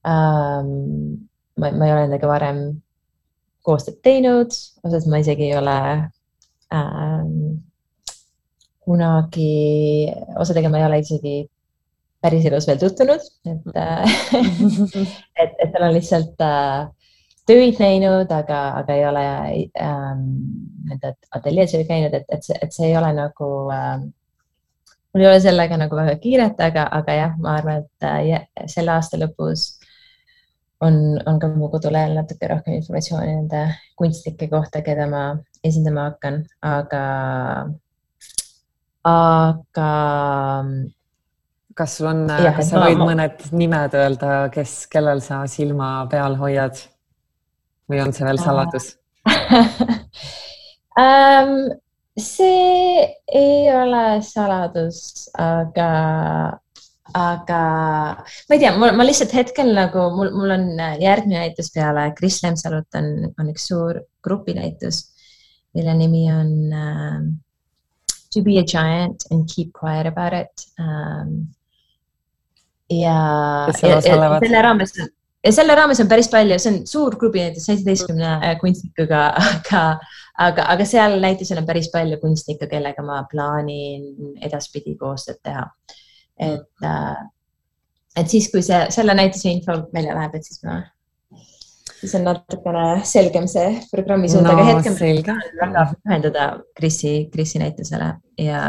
[0.00, 1.28] Ähm,
[1.60, 2.60] ma, ma ei ole nendega varem
[3.66, 4.54] koostööd teinud,
[4.86, 5.76] osas ma isegi ei ole
[6.72, 7.34] ähm,
[8.80, 10.08] kunagi,
[10.40, 11.34] osadega ma ei ole isegi
[12.20, 13.68] päriselus veel tutvunud, et
[15.42, 16.88] et, et tal on lihtsalt äh,
[17.50, 19.26] töid näinud, aga, aga ei ole
[19.82, 20.24] ähm,
[20.86, 23.98] nende ateljees käinud, et, et see, et see ei ole nagu äh,,
[25.10, 28.94] mul ei ole sellega nagu väga kiiret, aga, aga jah, ma arvan, et äh, selle
[28.94, 29.66] aasta lõpus
[30.86, 30.96] on,
[31.26, 33.64] on ka mu kodulehel natuke rohkem informatsiooni nende
[33.98, 35.24] kunstnike kohta, keda ma
[35.66, 37.02] esindama hakkan, aga
[39.10, 39.90] aga.
[41.80, 43.10] kas sul on, kas sa võid ma...
[43.12, 46.80] mõned nimed öelda, kes, kellel sa silma peal hoiad
[47.90, 48.92] või on see veel saladus
[50.96, 51.54] um,
[52.20, 55.90] see ei ole saladus, aga,
[57.16, 57.60] aga
[58.48, 60.66] ma ei tea, ma lihtsalt hetkel nagu mul, mul on
[61.02, 62.10] järgmine näitus peale.
[62.18, 65.04] Kris Lemsalut on, on üks suur grupinäitus,
[65.76, 67.22] mille nimi on äh,
[68.32, 70.66] to be a giant and keep quiet about it.
[70.78, 71.54] Um,.
[72.90, 74.96] ja, ja, ja selle raames,
[75.44, 79.82] ja selle raames on päris palju, see on suur klubi näiteks seitsmeteistkümne kunstnikuga, aga,
[80.46, 85.66] aga, aga seal näitusel on päris palju kunstnikke, kellega ma plaanin edaspidi koostööd teha.
[86.40, 87.26] et, äh,
[88.16, 90.80] et siis, kui see, selle näituse info välja läheb, et siis ma
[92.00, 94.96] siis on natukene selgem see programmi suund no,, aga hetkel
[95.60, 98.62] väga pühenduda Krisi, Krisi näitusele ja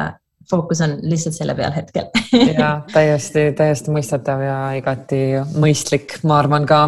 [0.50, 2.10] fookus on lihtsalt selle peal hetkel
[2.60, 5.22] ja täiesti, täiesti mõistetav ja igati
[5.62, 6.82] mõistlik, ma arvan ka.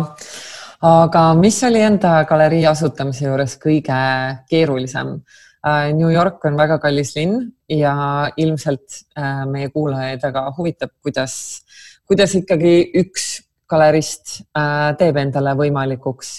[0.89, 4.01] aga mis oli enda galerii asutamise juures kõige
[4.49, 5.17] keerulisem?
[5.63, 7.39] Äh, New York on väga kallis linn
[7.71, 7.95] ja
[8.37, 11.63] ilmselt äh, meie kuulajaid väga huvitab, kuidas,
[12.07, 13.29] kuidas ikkagi üks
[13.71, 16.35] galerist äh, teeb endale võimalikuks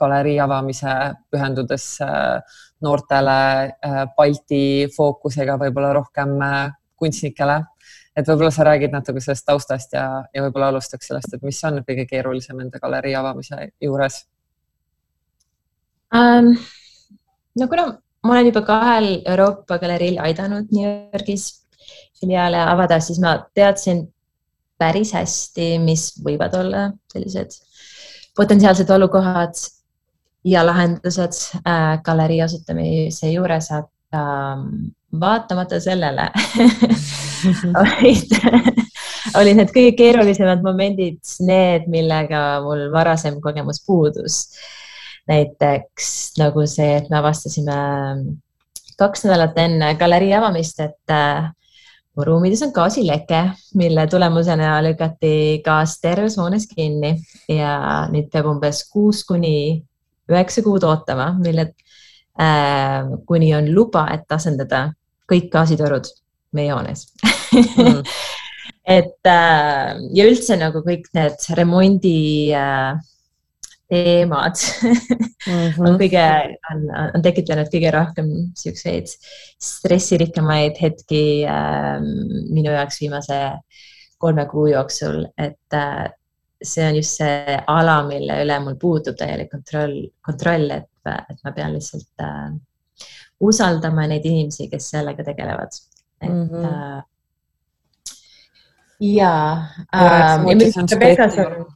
[0.00, 0.94] galerii avamise,
[1.32, 3.36] pühendudes äh, noortele
[4.16, 6.34] Balti fookusega võib-olla rohkem
[6.98, 7.62] kunstnikele.
[8.16, 11.82] et võib-olla sa räägid natuke sellest taustast ja, ja võib-olla alustaks sellest, et mis on
[11.86, 14.24] kõige keerulisem enda galerii avamise juures
[16.14, 16.54] um,?
[17.58, 17.86] no kuna
[18.24, 21.64] ma olen juba kahel Euroopa galeriil aidanud New Yorgis
[22.20, 24.06] filiaale avada, siis ma teadsin
[24.80, 27.58] päris hästi, mis võivad olla sellised
[28.36, 29.58] potentsiaalsed olukohad
[30.44, 36.28] ja lahendused äh, galerii asutamise juures, aga ähm, vaatamata sellele
[37.82, 38.34] olid,
[39.38, 44.44] olid need kõige keerulisemad momendid need, millega mul varasem kogemus puudus.
[45.28, 47.76] näiteks nagu see, et me avastasime
[49.00, 51.48] kaks nädalat enne galerii avamist, et äh,
[52.14, 53.40] mu ruumides on gaasileke,
[53.80, 57.16] mille tulemusena lükati gaas terves hoones kinni
[57.48, 59.82] ja nüüd peab umbes kuus kuni
[60.30, 61.70] üheksa kuud ootama, mille
[62.40, 64.86] äh, kuni on luba, et asendada
[65.30, 66.08] kõik gaasitorud
[66.54, 67.08] meie hoones
[67.52, 68.02] mm.
[68.98, 72.94] et äh, ja üldse nagu kõik need remondi äh,
[73.90, 74.94] teemad mm
[75.76, 75.86] -hmm.
[75.88, 76.24] on kõige,
[76.72, 79.12] on, on tekitanud kõige rohkem siukseid
[79.60, 82.00] stressirikkamaid hetki äh,
[82.50, 83.40] minu jaoks viimase
[84.18, 86.08] kolme kuu jooksul, et äh,
[86.62, 91.52] see on just see ala, mille üle mul puudub täielik kontroll, kontroll, et, et ma
[91.52, 92.52] pean lihtsalt äh,
[93.40, 95.80] usaldama neid inimesi, kes sellega tegelevad.
[96.20, 96.64] et mm -hmm.
[96.64, 97.02] äh,
[99.00, 100.44] ja äh,.
[100.92, 101.66] Rebecca's on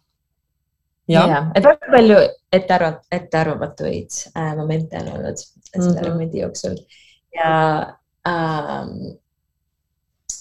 [1.08, 2.16] ja, et väga palju
[2.52, 6.04] ettearvat-, ettearvamatuid äh, momente on olnud selle mm -hmm.
[6.04, 6.76] remondi jooksul
[7.34, 7.80] ja
[8.28, 9.18] ähm,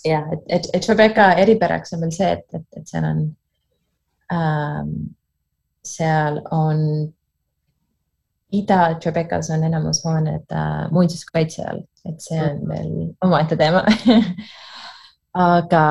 [0.05, 3.27] jah, et, et, et Rebecca eripäraks on veel see, et, et, et seal on ähm,,
[5.87, 6.81] seal on
[8.51, 12.93] Ida-Trebecas on enamus hooned äh, muinsuskaitse all, et see on veel
[13.25, 13.83] omaette teema.
[15.37, 15.81] Aga,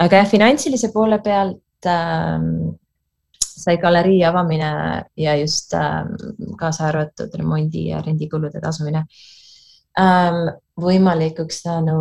[0.00, 2.46] aga jah, finantsilise poole pealt ähm,
[3.42, 4.70] sai galerii avamine
[5.20, 6.14] ja just ähm,
[6.56, 9.02] kaasa arvatud remondi ja rendikulude tasumine
[10.00, 10.40] ähm,
[10.80, 11.98] võimalikuks tänu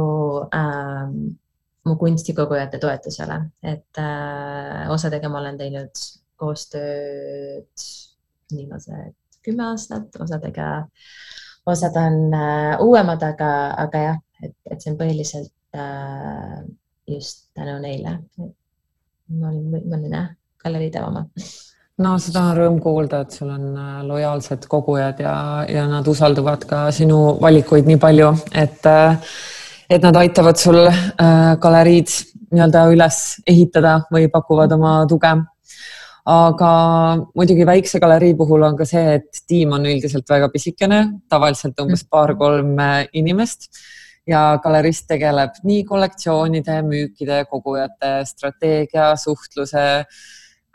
[0.56, 1.18] ähm,
[1.86, 6.04] mu kunstikogujate toetusele, et äh, osadega ma olen teinud
[6.42, 7.86] koostööd
[8.52, 9.16] viimased
[9.46, 10.68] kümme aastat, osadega,
[11.66, 13.50] osad on äh, uuemad, aga,
[13.86, 16.62] aga jah, et, et see on põhiliselt äh,
[17.10, 18.20] just tänu neile.
[19.32, 20.22] ma olin võimeline
[20.60, 21.22] galeriid avama
[22.04, 25.34] no seda on rõõm kuulda, et sul on äh, lojaalsed kogujad ja,
[25.70, 29.36] ja nad usaldavad ka sinu valikuid nii palju, et, äh,
[29.92, 32.12] et nad aitavad sul äh, galeriid
[32.52, 33.18] nii-öelda üles
[33.48, 35.34] ehitada või pakuvad oma tuge.
[36.32, 36.72] aga
[37.36, 42.04] muidugi väikse galerii puhul on ka see, et tiim on üldiselt väga pisikene, tavaliselt umbes
[42.06, 42.78] paar-kolm
[43.18, 43.72] inimest
[44.30, 49.88] ja galerist tegeleb nii kollektsioonide, müükide, kogujate, strateegia, suhtluse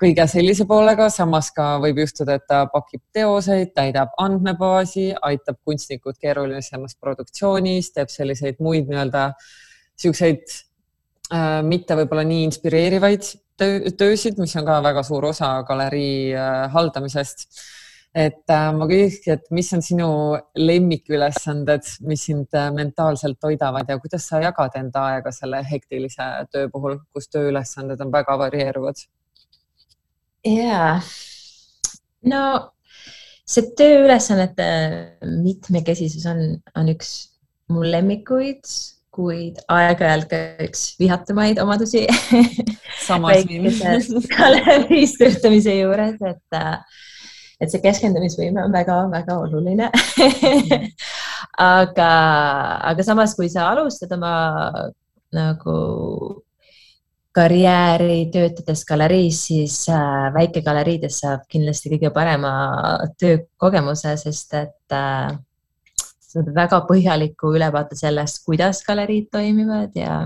[0.01, 6.19] kõige sellise poolega, samas ka võib juhtuda, et ta pakib teoseid, täidab andmebaasi, aitab kunstnikud
[6.21, 9.31] keerulisemas produktsioonis, teeb selliseid muid nii-öelda
[9.97, 10.45] siukseid
[11.33, 16.67] äh, mitte võib-olla nii inspireerivaid töö, töösid, mis on ka väga suur osa galerii äh,
[16.73, 17.49] haldamisest.
[18.17, 20.09] et äh, ma küsikski, et mis on sinu
[20.57, 26.71] lemmikülesanded, mis sind äh, mentaalselt hoidavad ja kuidas sa jagad enda aega selle hektilise töö
[26.73, 29.05] puhul, kus tööülesanded on väga varieeruvad
[30.47, 30.97] jaa,
[32.31, 32.43] no
[33.47, 34.67] see tööülesannete
[35.43, 36.43] mitmekesisus on,
[36.79, 37.13] on üks
[37.73, 38.67] mu lemmikuid,
[39.17, 42.05] kuid aeg-ajalt ka üks vihatumaid omadusi.
[44.35, 46.59] galeris töötamise juures, et,
[47.63, 49.91] et see keskendumisvõime on väga-väga oluline.
[51.57, 52.09] Aga,
[52.85, 54.33] aga samas, kui sa alustad oma
[55.33, 55.77] nagu
[57.37, 62.53] karjääri töötades galeriis, siis äh, väikegaleriides saab kindlasti kõige parema
[63.21, 65.37] töökogemuse, sest et äh,
[66.37, 70.19] saad väga põhjaliku ülevaate sellest, kuidas galeriid toimivad ja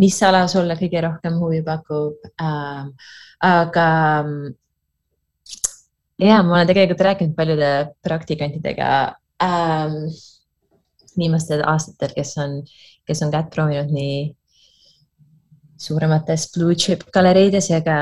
[0.00, 2.86] mis ala sulle kõige rohkem huvi pakub äh,.
[3.44, 3.88] aga
[6.20, 7.70] ja ma olen tegelikult rääkinud paljude
[8.04, 8.90] praktikantidega
[9.42, 10.00] äh,
[11.16, 12.58] viimastel aastatel, kes on,
[13.08, 14.18] kes on kätt proovinud nii
[15.78, 17.98] suuremates blue chip galeriides ja ka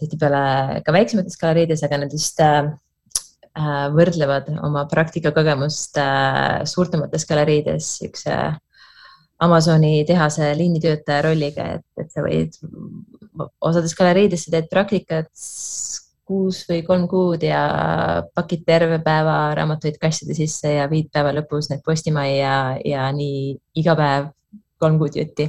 [0.00, 2.70] tihtipeale ka väiksemates galeriides, aga nad just äh,
[3.56, 8.38] äh, võrdlevad oma praktikakogemust äh, suurtemates galeriides niisuguse
[9.36, 12.54] Amazoni tehase liinitöötaja rolliga, et, et sa võid
[13.60, 15.28] osades galeriides sa teed praktikat
[16.26, 17.60] kuus või kolm kuud ja
[18.34, 23.52] pakid terve päeva raamatuid kastide sisse ja viid päeva lõpus need postimajja ja nii
[23.82, 24.32] iga päev
[24.80, 25.48] kolm kuud jutti.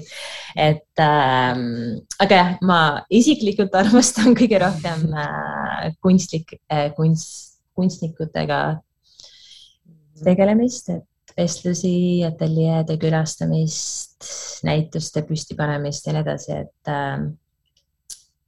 [0.55, 8.79] et ähm, aga jah, ma isiklikult armastan kõige rohkem äh, kunstlik äh,, kunst, kunstnikutega
[10.23, 14.25] tegelemist, et vestlusi, ateljeede külastamist,
[14.65, 17.27] näituste püstipanemist ja nii edasi, et äh,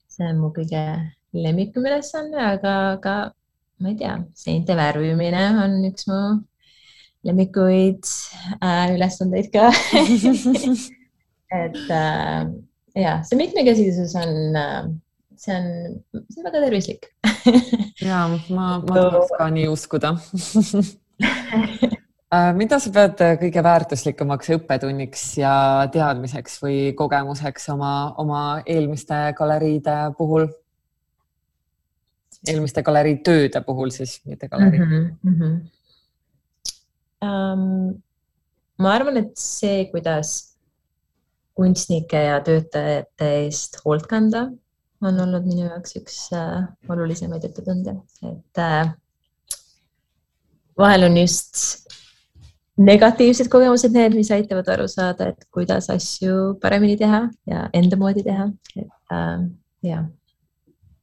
[0.10, 0.84] see on mu kõige
[1.38, 2.74] lemmikum ülesanne, aga
[3.04, 3.18] ka
[3.80, 6.20] ma ei tea, seinte värvimine on üks mu
[7.28, 8.04] lemmikuid
[8.62, 9.70] äh, ülesandeid ka
[11.64, 12.42] et äh,
[12.96, 14.90] ja see mitmekesisus on äh,,
[15.36, 15.68] see on,
[16.30, 17.12] see on väga tervislik
[18.06, 20.16] ja ma, ma tahaks ka nii uskuda
[22.30, 25.52] Äh, mida sa pead kõige väärtuslikumaks õppetunniks ja
[25.90, 30.46] teadmiseks või kogemuseks oma, oma eelmiste galeriide puhul?
[32.48, 35.10] eelmiste galerii tööde puhul siis, mitte galerii mm.
[35.26, 35.34] mm.
[35.40, 35.56] -hmm.
[37.20, 38.00] Um,
[38.80, 40.56] ma arvan, et see, kuidas
[41.60, 44.46] kunstnike ja töötajate eest hoolt kanda,
[45.04, 47.98] on olnud minu jaoks üks äh, olulisemaid õppetunde,
[48.30, 48.94] et äh,
[50.80, 51.90] vahel on just
[52.80, 58.24] negatiivsed kogemused need, mis aitavad aru saada, et kuidas asju paremini teha ja enda moodi
[58.28, 58.48] teha,
[58.80, 59.50] et äh,
[59.84, 60.06] ja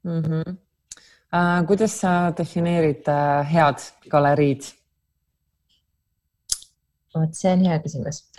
[0.05, 0.23] mm.
[0.23, 0.57] -hmm.
[1.37, 4.63] Uh, kuidas sa defineerid uh, head galeriid?
[7.23, 8.23] Vot see on hea küsimus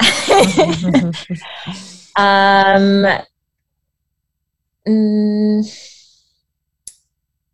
[2.21, 3.07] um,.
[4.88, 5.63] Mm,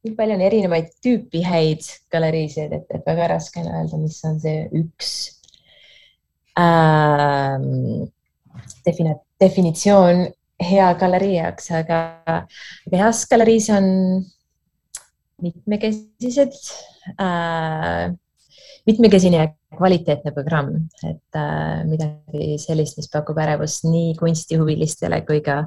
[0.04, 4.36] nii palju on erinevaid tüüpi häid galeriisid, et, et väga raske on öelda, mis on
[4.44, 5.14] see üks
[6.60, 8.04] um,
[8.86, 10.28] defini-, definitsioon
[10.64, 13.88] hea galerii jaoks, aga aga heas galeriis on
[15.44, 16.54] mitmekesised
[17.18, 18.14] äh,,
[18.88, 20.74] mitmekesine ja kvaliteetne programm,
[21.08, 25.64] et äh, midagi sellist, mis pakub ärevust nii kunstihuvilistele kui ka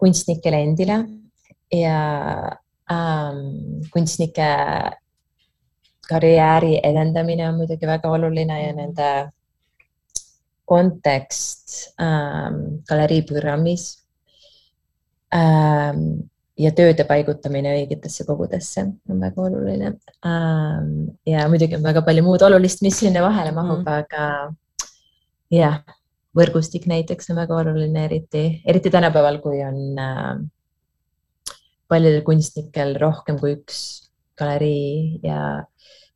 [0.00, 0.98] kunstnikele endile.
[1.72, 1.98] Ja
[2.92, 4.48] ähm, kunstnike
[6.08, 9.08] karjääri edendamine on muidugi väga oluline ja nende
[10.68, 13.86] kontekst ähm, galerii programmis
[15.34, 16.28] ähm,
[16.62, 19.94] ja tööde paigutamine õigetesse kogudesse on väga oluline
[20.28, 20.92] ähm,.
[21.26, 24.28] ja muidugi on väga palju muud olulist, mis sinna vahele mahub mm., aga
[25.52, 25.80] jah,
[26.36, 30.36] võrgustik näiteks on väga oluline, eriti, eriti tänapäeval, kui on äh,
[31.92, 33.82] paljudel kunstnikel rohkem kui üks
[34.40, 35.62] galerii ja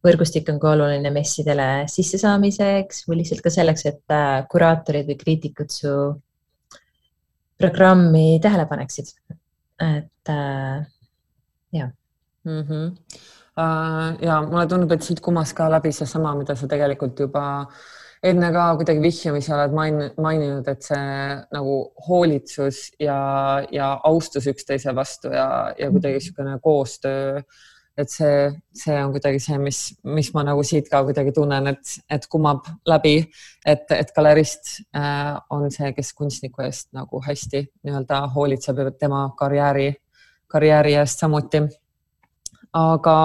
[0.07, 5.72] võrgustik on ka oluline messidele sissesaamiseks või lihtsalt ka selleks, et äh, kuraatorid või kriitikud
[5.72, 5.97] su
[7.57, 9.12] programmi tähele paneksid.
[9.81, 10.87] Et äh,
[11.72, 11.91] ja
[12.45, 12.61] mm.
[12.61, 12.97] -hmm.
[14.22, 17.66] Ja mulle tundub, et siit kumas ka läbi seesama, mida sa tegelikult juba
[18.22, 21.77] enne ka kuidagi vihjamisi oled main- maininud, et see nagu
[22.09, 27.41] hoolitsus ja, ja austus üksteise vastu ja, ja kuidagi niisugune koostöö,
[27.97, 31.94] et see, see on kuidagi see, mis, mis ma nagu siit ka kuidagi tunnen, et,
[32.12, 33.16] et kumab läbi,
[33.64, 39.24] et, et galerist äh, on see, kes kunstniku eest nagu hästi nii-öelda hoolitseb ja tema
[39.38, 39.90] karjääri,
[40.53, 41.64] karjääri eest samuti
[42.76, 43.16] aga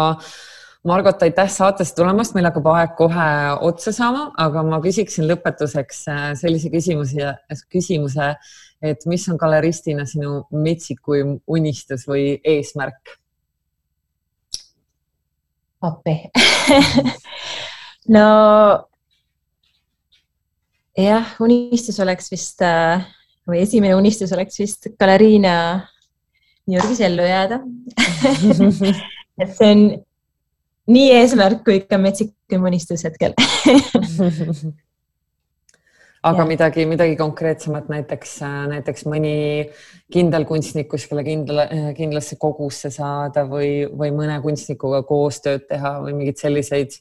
[0.84, 3.26] Margot, aitäh saatesse tulemast, meil hakkab aeg kohe
[3.67, 7.36] otsa saama, aga ma küsiksin lõpetuseks äh, sellise küsimuse,
[7.69, 8.32] küsimuse,
[8.82, 13.19] et mis on galeristina sinu metsikuim unistus või eesmärk?
[15.82, 16.15] Appi
[18.15, 18.27] no
[20.97, 23.01] jah, unistus oleks vist äh,
[23.47, 25.55] või esimene unistus oleks vist galeriina
[26.67, 27.57] New Yorgis ellu jääda.
[29.41, 29.82] Et see on
[30.91, 33.34] nii eesmärk kui ka metsikum unistus hetkel
[36.22, 36.47] aga Jah.
[36.47, 38.36] midagi, midagi konkreetsemat, näiteks,
[38.69, 39.34] näiteks mõni
[40.13, 41.65] kindel kunstnik kuskile kindla,
[41.97, 46.93] kindlasse kogusse saada või, või mõne kunstnikuga koostööd teha või mingeid selliseid,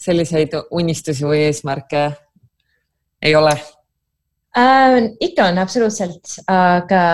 [0.00, 2.06] selliseid unistusi või eesmärke
[3.22, 3.52] ei ole?
[4.56, 4.98] äh,.
[5.20, 7.04] ikka on absoluutselt, aga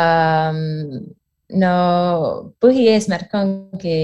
[0.54, 1.06] mm,
[1.59, 1.74] no
[2.62, 4.00] põhieesmärk ongi,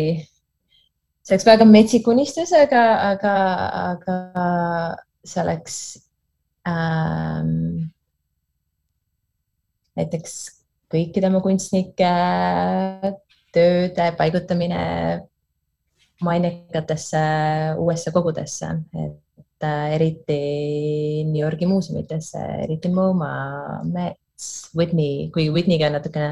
[1.22, 2.82] see oleks väga metsik unistus, aga,
[3.12, 3.36] aga,
[3.92, 4.18] aga
[5.22, 5.78] see oleks
[6.68, 7.90] ähm,
[9.98, 10.34] näiteks
[10.94, 12.10] kõikide oma kunstnike
[13.54, 14.80] tööde paigutamine
[16.24, 17.22] mainekatesse
[17.80, 20.40] uuesse kogudesse, et äh, eriti
[21.28, 23.30] New Yorgi muuseumidesse, eriti MoMA,
[23.90, 26.30] Mets, Whitney, kuigi Whitney'ga on natukene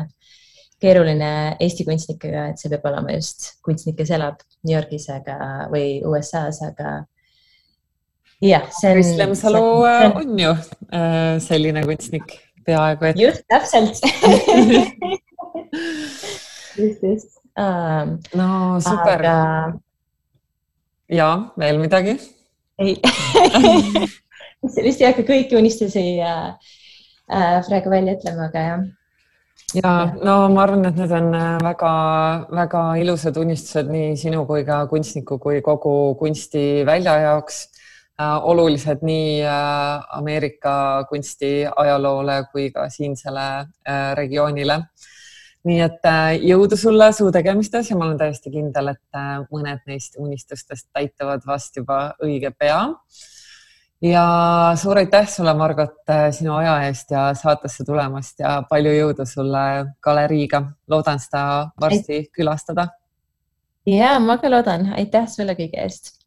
[0.83, 5.37] keeruline Eesti kunstnikega, et see peab olema just kunstnik, kes elab New Yorgis, aga,
[5.71, 7.03] või USA-s, aga
[8.43, 8.95] jah, see on.
[8.95, 13.19] Kris Lemsalu äh, on ju äh, selline kunstnik peaaegu et.
[13.19, 13.95] just, täpselt
[16.79, 18.19] just, just um,.
[18.35, 19.73] no super aga
[21.11, 21.29] ja
[21.59, 22.17] veel midagi?
[22.79, 22.97] ei
[24.87, 26.51] vist ei hakka kõiki unistusi äh,
[27.31, 28.81] äh, praegu välja ütlema, aga jah.
[29.79, 31.31] ja no ma arvan, et need on
[31.63, 37.82] väga-väga ilusad unistused nii sinu kui ka kunstniku kui kogu kunstivälja jaoks äh,.
[38.21, 43.47] Olulised nii äh, Ameerika kunsti ajaloole kui ka siinsele
[43.89, 44.83] äh, regioonile
[45.69, 49.83] nii et äh, jõudu sulle suu tegemistes ja ma olen täiesti kindel, et äh, mõned
[49.87, 52.81] neist unistustest täituvad vast juba õige pea.
[54.03, 54.25] ja
[54.77, 59.95] suur aitäh sulle, Margot, äh, sinu aja eest ja saatesse tulemast ja palju jõudu sulle
[60.03, 60.65] galeriiga.
[60.89, 61.45] loodan seda
[61.81, 62.89] varsti külastada.
[63.87, 66.22] ja ma ka loodan, aitäh sulle kõige eest